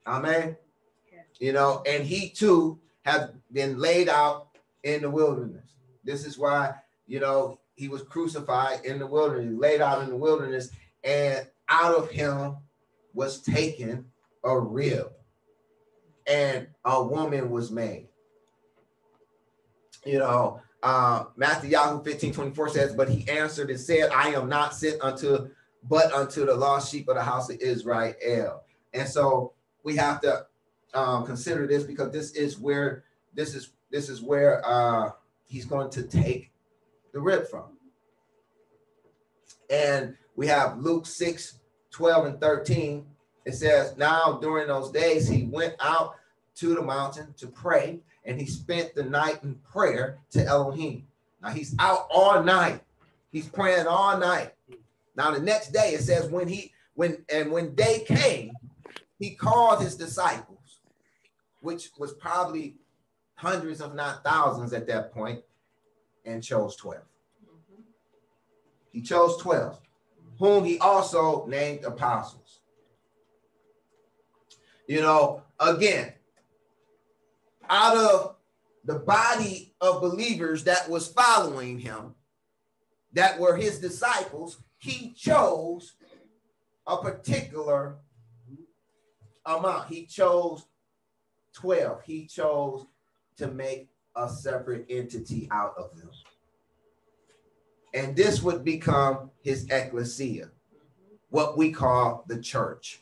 Amen. 0.05 0.57
You 1.39 1.53
know, 1.53 1.83
and 1.85 2.03
he 2.03 2.29
too 2.29 2.79
has 3.03 3.29
been 3.51 3.77
laid 3.77 4.09
out 4.09 4.49
in 4.83 5.01
the 5.01 5.09
wilderness. 5.09 5.75
This 6.03 6.25
is 6.25 6.37
why, 6.37 6.73
you 7.05 7.19
know, 7.19 7.59
he 7.75 7.87
was 7.87 8.01
crucified 8.03 8.83
in 8.85 8.99
the 8.99 9.07
wilderness, 9.07 9.53
laid 9.57 9.81
out 9.81 10.01
in 10.03 10.09
the 10.09 10.15
wilderness, 10.15 10.71
and 11.03 11.47
out 11.69 11.95
of 11.95 12.09
him 12.09 12.57
was 13.13 13.41
taken 13.41 14.05
a 14.43 14.59
rib, 14.59 15.11
and 16.25 16.67
a 16.85 17.03
woman 17.03 17.51
was 17.51 17.71
made 17.71 18.07
you 20.07 20.19
know, 20.19 20.61
uh, 20.81 21.25
Mattityahu 21.37 22.03
15 22.03 22.33
24 22.33 22.69
says, 22.69 22.95
But 22.95 23.09
he 23.09 23.27
answered 23.29 23.69
and 23.69 23.79
said, 23.79 24.09
I 24.11 24.29
am 24.29 24.47
not 24.47 24.73
sent 24.73 25.01
unto 25.01 25.49
but 25.83 26.11
unto 26.11 26.45
the 26.45 26.55
lost 26.55 26.91
sheep 26.91 27.07
of 27.07 27.15
the 27.15 27.23
house 27.23 27.49
of 27.49 27.57
Israel. 27.61 28.63
And 28.93 29.07
so 29.07 29.53
we 29.83 29.95
have 29.95 30.19
to 30.21 30.45
um, 30.93 31.25
consider 31.25 31.67
this 31.67 31.83
because 31.83 32.11
this 32.11 32.31
is 32.31 32.57
where 32.57 33.03
this 33.33 33.55
is 33.55 33.71
this 33.91 34.09
is 34.09 34.21
where 34.21 34.65
uh, 34.65 35.11
he's 35.45 35.65
going 35.65 35.89
to 35.91 36.03
take 36.03 36.51
the 37.13 37.19
rib 37.19 37.47
from. 37.47 37.65
And 39.69 40.15
we 40.35 40.47
have 40.47 40.79
Luke 40.79 41.05
6 41.05 41.59
12 41.91 42.25
and 42.25 42.41
13. 42.41 43.05
It 43.45 43.55
says, 43.55 43.97
Now 43.97 44.39
during 44.41 44.67
those 44.67 44.91
days 44.91 45.27
he 45.27 45.43
went 45.43 45.75
out 45.79 46.15
to 46.55 46.75
the 46.75 46.81
mountain 46.81 47.33
to 47.37 47.47
pray 47.47 47.99
and 48.25 48.39
he 48.39 48.45
spent 48.45 48.93
the 48.93 49.03
night 49.03 49.43
in 49.43 49.55
prayer 49.55 50.19
to 50.31 50.45
Elohim. 50.45 51.07
Now 51.41 51.49
he's 51.49 51.75
out 51.79 52.07
all 52.11 52.43
night. 52.43 52.81
He's 53.31 53.47
praying 53.47 53.87
all 53.87 54.17
night. 54.17 54.53
Now 55.15 55.31
the 55.31 55.39
next 55.39 55.71
day 55.71 55.93
it 55.93 56.01
says 56.01 56.29
when 56.29 56.47
he 56.47 56.71
when 56.93 57.23
and 57.33 57.51
when 57.51 57.73
day 57.75 58.03
came, 58.07 58.51
he 59.19 59.31
called 59.31 59.81
his 59.81 59.95
disciples, 59.95 60.56
which 61.67 61.91
was 61.97 62.13
probably 62.13 62.77
hundreds, 63.35 63.81
if 63.81 63.93
not 63.93 64.23
thousands 64.23 64.71
at 64.71 64.87
that 64.87 65.11
point, 65.11 65.41
and 66.23 66.41
chose 66.41 66.77
12. 66.77 67.01
Mm-hmm. 67.01 67.81
He 68.89 69.01
chose 69.01 69.35
12, 69.35 69.77
whom 70.39 70.63
he 70.63 70.79
also 70.79 71.45
named 71.45 71.83
apostles. 71.83 72.61
You 74.87 75.01
know, 75.01 75.43
again, 75.59 76.13
out 77.69 77.97
of 77.97 78.35
the 78.85 78.99
body 78.99 79.73
of 79.81 79.99
believers 79.99 80.63
that 80.63 80.89
was 80.89 81.09
following 81.09 81.79
him, 81.79 82.15
that 83.11 83.37
were 83.37 83.57
his 83.57 83.79
disciples, 83.79 84.63
he 84.77 85.11
chose 85.11 85.95
a 86.87 86.95
particular 86.95 87.97
amount. 89.45 89.89
He 89.89 90.05
chose 90.05 90.65
12. 91.57 92.03
He 92.03 92.25
chose 92.27 92.85
to 93.37 93.47
make 93.47 93.89
a 94.15 94.29
separate 94.29 94.85
entity 94.89 95.47
out 95.51 95.73
of 95.77 95.97
them. 95.97 96.09
And 97.93 98.15
this 98.15 98.43
would 98.43 98.63
become 98.63 99.31
his 99.41 99.67
ecclesia, 99.69 100.51
what 101.29 101.57
we 101.57 101.71
call 101.71 102.23
the 102.27 102.39
church, 102.39 102.99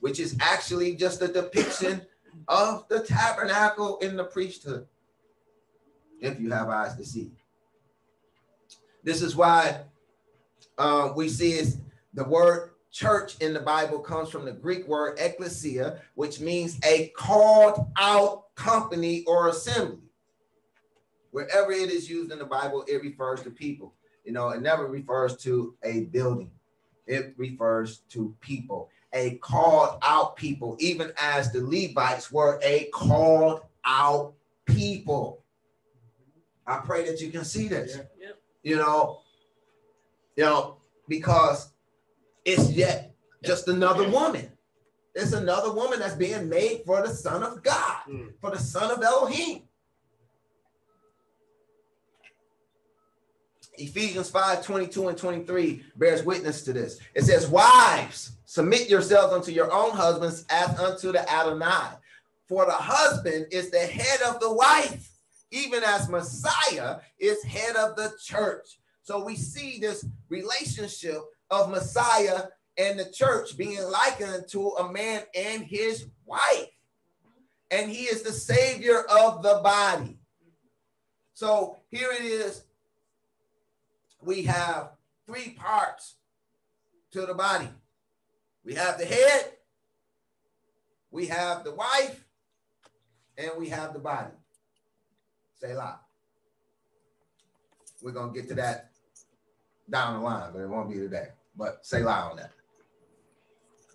which 0.00 0.18
is 0.18 0.36
actually 0.40 0.94
just 0.94 1.20
a 1.20 1.28
depiction 1.28 2.00
of 2.48 2.88
the 2.88 3.00
tabernacle 3.00 3.98
in 3.98 4.16
the 4.16 4.24
priesthood, 4.24 4.86
if 6.20 6.40
you 6.40 6.50
have 6.50 6.68
eyes 6.68 6.96
to 6.96 7.04
see. 7.04 7.30
This 9.04 9.20
is 9.20 9.36
why 9.36 9.82
uh, 10.78 11.12
we 11.14 11.28
see 11.28 11.62
the 12.14 12.24
word 12.24 12.69
church 12.90 13.36
in 13.40 13.52
the 13.52 13.60
Bible 13.60 13.98
comes 13.98 14.28
from 14.28 14.44
the 14.44 14.52
Greek 14.52 14.86
word 14.88 15.18
ecclesia, 15.18 16.00
which 16.14 16.40
means 16.40 16.78
a 16.84 17.08
called 17.16 17.86
out 17.96 18.54
company 18.54 19.24
or 19.26 19.48
assembly. 19.48 19.98
Wherever 21.30 21.70
it 21.70 21.90
is 21.90 22.10
used 22.10 22.32
in 22.32 22.38
the 22.38 22.44
Bible, 22.44 22.84
it 22.88 23.02
refers 23.02 23.42
to 23.42 23.50
people. 23.50 23.94
You 24.24 24.32
know, 24.32 24.50
it 24.50 24.60
never 24.60 24.86
refers 24.86 25.36
to 25.38 25.74
a 25.84 26.04
building. 26.04 26.50
It 27.06 27.34
refers 27.36 27.98
to 28.10 28.34
people 28.40 28.90
a 29.12 29.36
called 29.36 29.98
out 30.02 30.36
people, 30.36 30.76
even 30.78 31.12
as 31.20 31.52
the 31.52 31.60
Levites 31.60 32.30
were 32.30 32.60
a 32.62 32.88
called 32.92 33.62
out 33.84 34.34
people. 34.66 35.42
I 36.66 36.78
pray 36.78 37.04
that 37.06 37.20
you 37.20 37.30
can 37.30 37.44
see 37.44 37.68
this. 37.68 37.98
Yeah. 38.18 38.28
You 38.62 38.76
know, 38.76 39.20
you 40.36 40.44
know, 40.44 40.76
because 41.08 41.72
it's 42.44 42.70
yet 42.72 43.14
just 43.44 43.68
another 43.68 44.08
woman. 44.08 44.50
It's 45.14 45.32
another 45.32 45.72
woman 45.72 45.98
that's 45.98 46.14
being 46.14 46.48
made 46.48 46.82
for 46.86 47.02
the 47.02 47.12
Son 47.12 47.42
of 47.42 47.62
God, 47.62 48.02
mm. 48.08 48.32
for 48.40 48.50
the 48.50 48.58
Son 48.58 48.90
of 48.90 49.02
Elohim. 49.02 49.62
Ephesians 53.76 54.30
5 54.30 54.64
22 54.64 55.08
and 55.08 55.18
23 55.18 55.82
bears 55.96 56.22
witness 56.22 56.62
to 56.62 56.72
this. 56.72 56.98
It 57.14 57.24
says, 57.24 57.48
Wives, 57.48 58.32
submit 58.44 58.88
yourselves 58.88 59.32
unto 59.32 59.52
your 59.52 59.72
own 59.72 59.92
husbands 59.92 60.44
as 60.50 60.78
unto 60.78 61.12
the 61.12 61.28
Adonai. 61.30 61.96
For 62.46 62.66
the 62.66 62.72
husband 62.72 63.46
is 63.50 63.70
the 63.70 63.78
head 63.78 64.20
of 64.22 64.40
the 64.40 64.52
wife, 64.52 65.08
even 65.50 65.82
as 65.82 66.08
Messiah 66.08 66.98
is 67.18 67.42
head 67.44 67.76
of 67.76 67.96
the 67.96 68.12
church. 68.22 68.78
So 69.02 69.24
we 69.24 69.36
see 69.36 69.78
this 69.80 70.04
relationship 70.28 71.20
of 71.50 71.70
Messiah 71.70 72.44
and 72.76 72.98
the 72.98 73.10
church 73.10 73.56
being 73.56 73.82
likened 73.82 74.44
to 74.48 74.68
a 74.70 74.92
man 74.92 75.22
and 75.34 75.62
his 75.62 76.06
wife. 76.24 76.68
And 77.70 77.90
he 77.90 78.04
is 78.04 78.22
the 78.22 78.32
savior 78.32 79.02
of 79.02 79.42
the 79.42 79.60
body. 79.62 80.18
So 81.34 81.78
here 81.90 82.10
it 82.12 82.24
is 82.24 82.64
we 84.22 84.42
have 84.42 84.90
three 85.26 85.50
parts 85.50 86.16
to 87.12 87.26
the 87.26 87.34
body. 87.34 87.68
We 88.64 88.74
have 88.74 88.98
the 88.98 89.06
head, 89.06 89.52
we 91.10 91.26
have 91.26 91.64
the 91.64 91.74
wife, 91.74 92.24
and 93.38 93.50
we 93.58 93.68
have 93.70 93.94
the 93.94 93.98
body. 93.98 94.32
Selah. 95.54 96.00
We're 98.02 98.12
gonna 98.12 98.32
get 98.32 98.48
to 98.48 98.54
that 98.54 98.90
down 99.88 100.14
the 100.14 100.20
line, 100.20 100.50
but 100.52 100.60
it 100.60 100.68
won't 100.68 100.90
be 100.90 100.96
today. 100.96 101.28
But 101.56 101.84
Selah 101.84 102.30
on 102.30 102.36
that. 102.36 102.52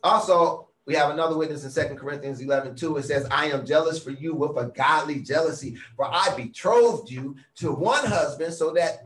Also, 0.04 0.70
we 0.86 0.94
have 0.94 1.10
another 1.10 1.36
witness 1.36 1.64
in 1.64 1.72
Second 1.72 1.98
Corinthians 1.98 2.40
11 2.40 2.76
2. 2.76 2.98
It 2.98 3.06
says, 3.06 3.28
I 3.32 3.48
am 3.48 3.66
jealous 3.66 4.02
for 4.02 4.12
you 4.12 4.36
with 4.36 4.56
a 4.58 4.66
godly 4.76 5.22
jealousy, 5.22 5.78
for 5.96 6.06
I 6.06 6.34
betrothed 6.36 7.10
you 7.10 7.36
to 7.56 7.72
one 7.72 8.06
husband 8.06 8.54
so 8.54 8.72
that 8.74 9.06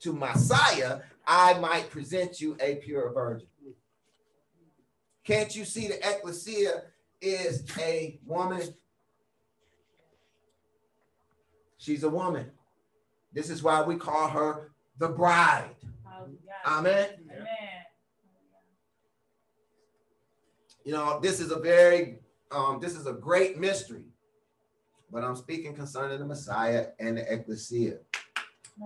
to 0.00 0.12
Messiah 0.12 1.00
I 1.26 1.58
might 1.60 1.90
present 1.90 2.40
you 2.40 2.56
a 2.60 2.76
pure 2.76 3.12
virgin. 3.12 3.46
Can't 5.24 5.54
you 5.54 5.64
see 5.64 5.86
the 5.86 5.98
ecclesia 5.98 6.82
is 7.20 7.64
a 7.78 8.18
woman? 8.26 8.74
She's 11.78 12.02
a 12.02 12.10
woman. 12.10 12.50
This 13.32 13.48
is 13.48 13.62
why 13.62 13.82
we 13.82 13.96
call 13.96 14.28
her 14.28 14.72
the 14.98 15.08
bride. 15.08 15.76
Amen. 16.66 17.08
You 20.84 20.92
know, 20.92 21.20
this 21.20 21.40
is 21.40 21.50
a 21.52 21.58
very, 21.58 22.18
um, 22.50 22.80
this 22.80 22.96
is 22.96 23.06
a 23.06 23.12
great 23.12 23.58
mystery, 23.58 24.04
but 25.12 25.22
I'm 25.22 25.36
speaking 25.36 25.74
concerning 25.74 26.18
the 26.18 26.24
Messiah 26.24 26.88
and 26.98 27.16
the 27.16 27.32
ecclesia. 27.32 27.98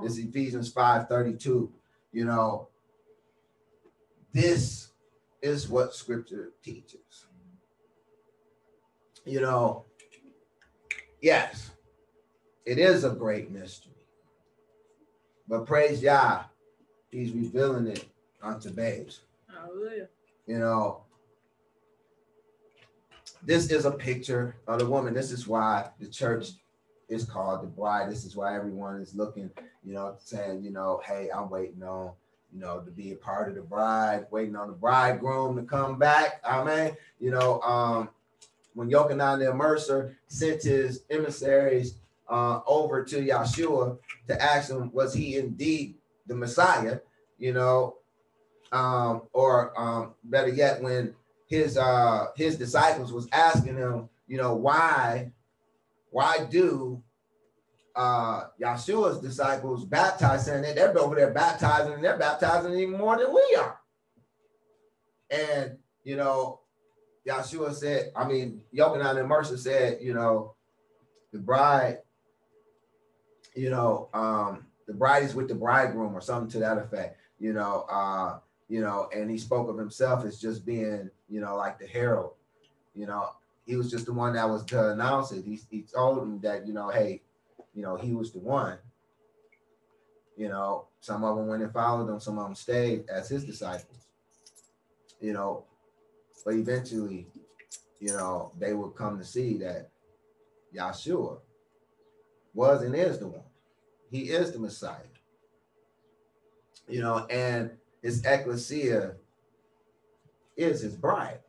This 0.03 0.19
is 0.19 0.27
Ephesians 0.27 0.71
5 0.73 1.09
32. 1.09 1.73
You 2.13 2.25
know, 2.25 2.69
this 4.33 4.89
is 5.41 5.69
what 5.69 5.95
scripture 5.95 6.53
teaches. 6.63 7.27
You 9.25 9.41
know, 9.41 9.85
yes, 11.23 11.71
it 12.65 12.79
is 12.79 13.05
a 13.05 13.11
great 13.11 13.51
mystery. 13.51 13.93
But 15.49 15.67
praise 15.67 16.03
Yah, 16.03 16.45
He's 17.11 17.33
revealing 17.33 17.87
it 17.87 18.05
unto 18.43 18.71
babes. 18.71 19.21
Hallelujah. 19.53 20.09
You 20.47 20.59
know, 20.59 21.06
this 23.47 23.71
is 23.71 23.85
a 23.85 23.93
picture 23.93 24.57
of 24.67 24.81
the 24.81 24.87
woman. 24.87 25.15
This 25.15 25.31
is 25.31 25.47
why 25.47 25.89
the 26.01 26.09
church 26.09 26.49
is 27.09 27.25
called 27.25 27.63
the 27.63 27.69
bride. 27.69 28.11
This 28.11 28.25
is 28.25 28.35
why 28.35 28.57
everyone 28.57 29.01
is 29.01 29.15
looking, 29.15 29.51
you 29.85 29.95
know, 29.95 30.17
saying, 30.19 30.65
you 30.65 30.73
know, 30.73 31.01
hey, 31.07 31.31
I'm 31.33 31.49
waiting 31.49 31.83
on, 31.85 32.11
you 32.53 32.61
know, 32.61 32.81
to 32.81 32.91
be 32.91 33.13
a 33.13 33.17
part 33.17 33.49
of 33.49 33.55
the 33.55 33.63
bride, 33.63 34.27
waiting 34.33 34.57
on 34.57 34.67
the 34.67 34.75
bridegroom 34.75 35.57
to 35.57 35.63
come 35.63 35.97
back. 35.97 36.41
Amen. 36.45 36.97
You 37.21 37.31
know, 37.31 37.61
um, 37.61 38.09
when 38.75 38.91
Yochanan 38.91 39.39
the 39.39 39.47
Immerser 39.47 40.17
sent 40.27 40.65
his 40.65 41.05
emissaries 41.09 41.95
uh, 42.29 42.61
over 42.67 43.05
to 43.05 43.25
Yeshua 43.25 43.97
to 44.27 44.43
ask 44.43 44.71
him, 44.71 44.91
was 44.93 45.15
he 45.15 45.37
indeed 45.37 45.95
the 46.27 46.35
Messiah? 46.35 46.99
You 47.39 47.53
know, 47.53 47.97
um, 48.73 49.23
or 49.33 49.79
um, 49.81 50.15
better 50.25 50.49
yet, 50.49 50.83
when 50.83 51.15
his 51.47 51.79
uh 51.79 52.27
his 52.37 52.57
disciples 52.57 53.13
was 53.13 53.29
asking 53.33 53.77
him, 53.77 54.09
you 54.27 54.37
know, 54.37 54.55
why 54.55 55.33
why 56.11 56.45
do 56.51 57.03
uh 57.95 58.45
Yeshua's 58.61 59.21
disciples 59.21 59.85
baptize 59.85 60.45
that 60.47 60.75
they're 60.75 60.99
over 60.99 61.15
there 61.15 61.33
baptizing 61.33 61.95
and 61.95 62.05
they're 62.05 62.19
baptizing 62.19 62.75
even 62.75 62.99
more 62.99 63.17
than 63.17 63.33
we 63.33 63.57
are. 63.59 63.79
And 65.31 65.79
you 66.05 66.17
know, 66.17 66.61
Yeshua 67.27 67.75
said, 67.75 68.13
I 68.15 68.27
mean, 68.27 68.63
Yochanan 68.75 69.19
and 69.19 69.29
Mercer 69.29 69.57
said, 69.57 69.99
you 70.01 70.15
know, 70.15 70.55
the 71.33 71.39
bride, 71.39 71.99
you 73.55 73.71
know, 73.71 74.09
um, 74.15 74.67
the 74.87 74.95
bride 74.95 75.25
is 75.25 75.35
with 75.35 75.49
the 75.49 75.55
bridegroom 75.55 76.15
or 76.15 76.21
something 76.21 76.51
to 76.51 76.59
that 76.61 76.79
effect, 76.79 77.19
you 77.41 77.53
know, 77.53 77.85
uh, 77.91 78.39
you 78.69 78.81
know, 78.81 79.09
and 79.15 79.31
he 79.31 79.39
spoke 79.39 79.69
of 79.69 79.79
himself 79.79 80.25
as 80.25 80.41
just 80.41 80.67
being, 80.67 81.11
you 81.29 81.41
know, 81.41 81.57
like 81.57 81.79
the 81.79 81.87
herald, 81.87 82.33
you 82.95 83.07
know, 83.07 83.31
he 83.65 83.77
was 83.77 83.91
just 83.91 84.07
the 84.07 84.13
one 84.13 84.35
that 84.35 84.49
was 84.49 84.65
to 84.65 84.91
announce 84.91 85.33
it. 85.33 85.45
He, 85.45 85.61
he 85.71 85.83
told 85.83 86.19
him 86.19 86.41
that, 86.41 86.67
you 86.67 86.73
know, 86.73 86.89
hey, 86.89 87.23
you 87.75 87.83
know, 87.83 87.97
he 87.97 88.13
was 88.13 88.33
the 88.33 88.39
one. 88.39 88.79
You 90.37 90.49
know, 90.49 90.87
some 91.01 91.25
of 91.25 91.37
them 91.37 91.47
went 91.47 91.63
and 91.63 91.73
followed 91.73 92.09
him, 92.09 92.21
some 92.21 92.39
of 92.39 92.45
them 92.45 92.55
stayed 92.55 93.09
as 93.09 93.29
his 93.29 93.45
disciples. 93.45 94.07
You 95.21 95.33
know, 95.33 95.65
but 96.45 96.55
eventually, 96.55 97.27
you 98.01 98.09
know, 98.09 98.53
they 98.59 98.75
would 98.75 98.95
come 98.95 99.19
to 99.19 99.25
see 99.25 99.57
that 99.59 99.91
Yeshua 100.75 101.39
was 102.55 102.83
and 102.83 102.95
is 102.95 103.19
the 103.19 103.29
one. 103.29 103.43
He 104.11 104.25
is 104.31 104.53
the 104.53 104.59
Messiah. 104.59 105.01
You 106.89 107.01
know, 107.01 107.27
and 107.27 107.71
his 108.07 108.25
ecclesia 108.25 109.17
is 110.57 110.81
his 110.81 110.95
bride. 110.95 111.41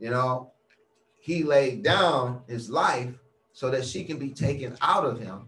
You 0.00 0.10
know, 0.10 0.50
he 1.20 1.44
laid 1.44 1.84
down 1.84 2.42
his 2.48 2.68
life 2.68 3.14
so 3.52 3.70
that 3.70 3.84
she 3.84 4.02
can 4.02 4.18
be 4.18 4.30
taken 4.30 4.76
out 4.82 5.04
of 5.04 5.20
him, 5.20 5.46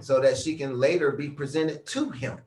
so 0.00 0.20
that 0.20 0.36
she 0.36 0.56
can 0.56 0.76
later 0.76 1.12
be 1.12 1.30
presented 1.30 1.86
to 1.86 2.10
him. 2.10 2.40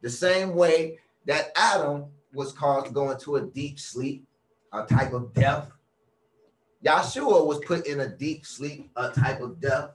The 0.00 0.08
same 0.08 0.54
way 0.54 0.98
that 1.26 1.52
Adam 1.56 2.06
was 2.32 2.52
caused 2.52 2.86
to 2.86 2.92
go 2.92 3.10
into 3.10 3.36
a 3.36 3.42
deep 3.42 3.78
sleep, 3.78 4.26
a 4.72 4.86
type 4.86 5.12
of 5.12 5.34
death. 5.34 5.70
Yeshua 6.82 7.46
was 7.46 7.58
put 7.66 7.86
in 7.86 8.00
a 8.00 8.08
deep 8.08 8.46
sleep, 8.46 8.90
a 8.96 9.10
type 9.10 9.42
of 9.42 9.60
death, 9.60 9.90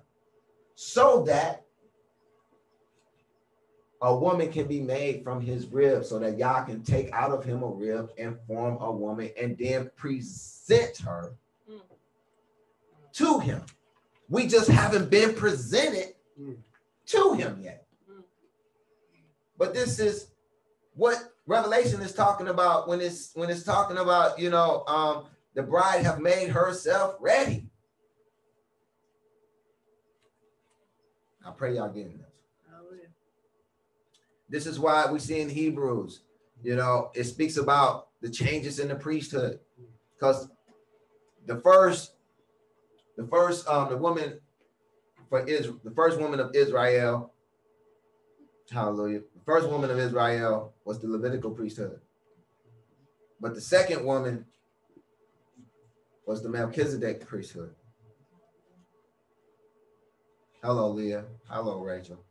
so 0.76 1.24
that 1.24 1.63
a 4.04 4.14
woman 4.14 4.52
can 4.52 4.68
be 4.68 4.82
made 4.82 5.24
from 5.24 5.40
his 5.40 5.66
rib 5.68 6.04
so 6.04 6.20
that 6.20 6.38
Yah 6.38 6.66
can 6.66 6.84
take 6.84 7.10
out 7.14 7.32
of 7.32 7.46
him 7.46 7.64
a 7.64 7.68
rib 7.68 8.10
and 8.18 8.38
form 8.46 8.78
a 8.82 8.92
woman 8.92 9.30
and 9.42 9.58
then 9.58 9.90
present 9.96 10.98
her 10.98 11.34
mm. 11.72 11.80
to 13.14 13.40
him. 13.40 13.62
We 14.28 14.46
just 14.48 14.70
haven't 14.70 15.10
been 15.10 15.34
presented 15.34 16.16
mm. 16.40 16.58
to 17.08 17.34
him 17.34 17.62
yet. 17.64 17.88
Mm. 18.12 18.24
But 19.58 19.74
this 19.74 20.00
is 20.00 20.32
what 20.96 21.34
Revelation 21.48 22.02
is 22.02 22.14
talking 22.14 22.50
about 22.50 22.90
when 22.90 23.00
it's 23.00 23.32
when 23.36 23.50
it's 23.50 23.64
talking 23.64 23.98
about, 23.98 24.38
you 24.38 24.50
know, 24.50 24.84
um, 24.86 25.28
the 25.54 25.64
bride 25.64 26.04
have 26.04 26.20
made 26.20 26.50
herself 26.50 27.16
ready. 27.22 27.68
I 31.46 31.52
pray 31.52 31.76
y'all 31.76 31.88
getting 31.88 32.18
this. 32.18 32.33
This 34.54 34.68
is 34.68 34.80
why 34.80 35.08
we 35.12 35.18
see 35.18 35.40
in 35.42 35.50
Hebrews, 35.50 36.22
you 36.62 36.76
know, 36.76 37.10
it 37.16 37.24
speaks 37.24 37.58
about 37.58 38.10
the 38.22 38.30
changes 38.30 38.78
in 38.78 38.88
the 38.88 38.94
priesthood. 38.94 39.60
Because 40.14 40.48
the 41.48 41.60
first, 41.62 42.14
the 43.18 43.26
first, 43.26 43.68
um, 43.68 43.90
the 43.90 43.98
woman 43.98 44.40
for 45.28 45.44
Israel, 45.48 45.80
the 45.84 45.90
first 45.90 46.20
woman 46.20 46.40
of 46.40 46.52
Israel, 46.54 47.34
hallelujah, 48.72 49.22
the 49.22 49.44
first 49.44 49.68
woman 49.68 49.90
of 49.90 49.98
Israel 49.98 50.76
was 50.86 51.00
the 51.00 51.08
Levitical 51.08 51.50
priesthood. 51.50 52.00
But 53.42 53.56
the 53.56 53.62
second 53.62 54.06
woman 54.06 54.46
was 56.28 56.44
the 56.44 56.50
Melchizedek 56.50 57.26
priesthood. 57.26 57.74
Hello, 60.62 60.92
Leah. 60.92 61.26
Hello, 61.50 61.82
Rachel. 61.82 62.24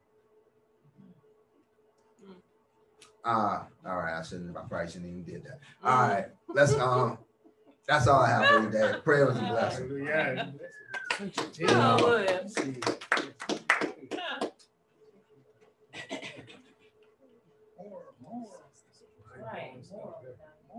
Uh, 3.24 3.60
all 3.86 3.96
right, 3.96 4.18
I 4.18 4.22
shouldn't 4.22 4.56
I 4.56 4.62
probably 4.62 4.90
shouldn't 4.90 5.10
even 5.10 5.24
did 5.24 5.44
that. 5.44 5.60
All 5.84 6.08
mm-hmm. 6.08 6.52
let's 6.54 6.74
um 6.74 7.18
that's 7.86 8.06
all 8.06 8.22
I 8.22 8.28
have 8.28 8.46
for 8.46 8.60
you 8.60 8.70
today. 8.70 8.94
Prayer 9.04 9.26
was 9.26 9.36
a 9.36 9.40
blessing. 9.40 10.06
Hallelujah. 11.68 12.48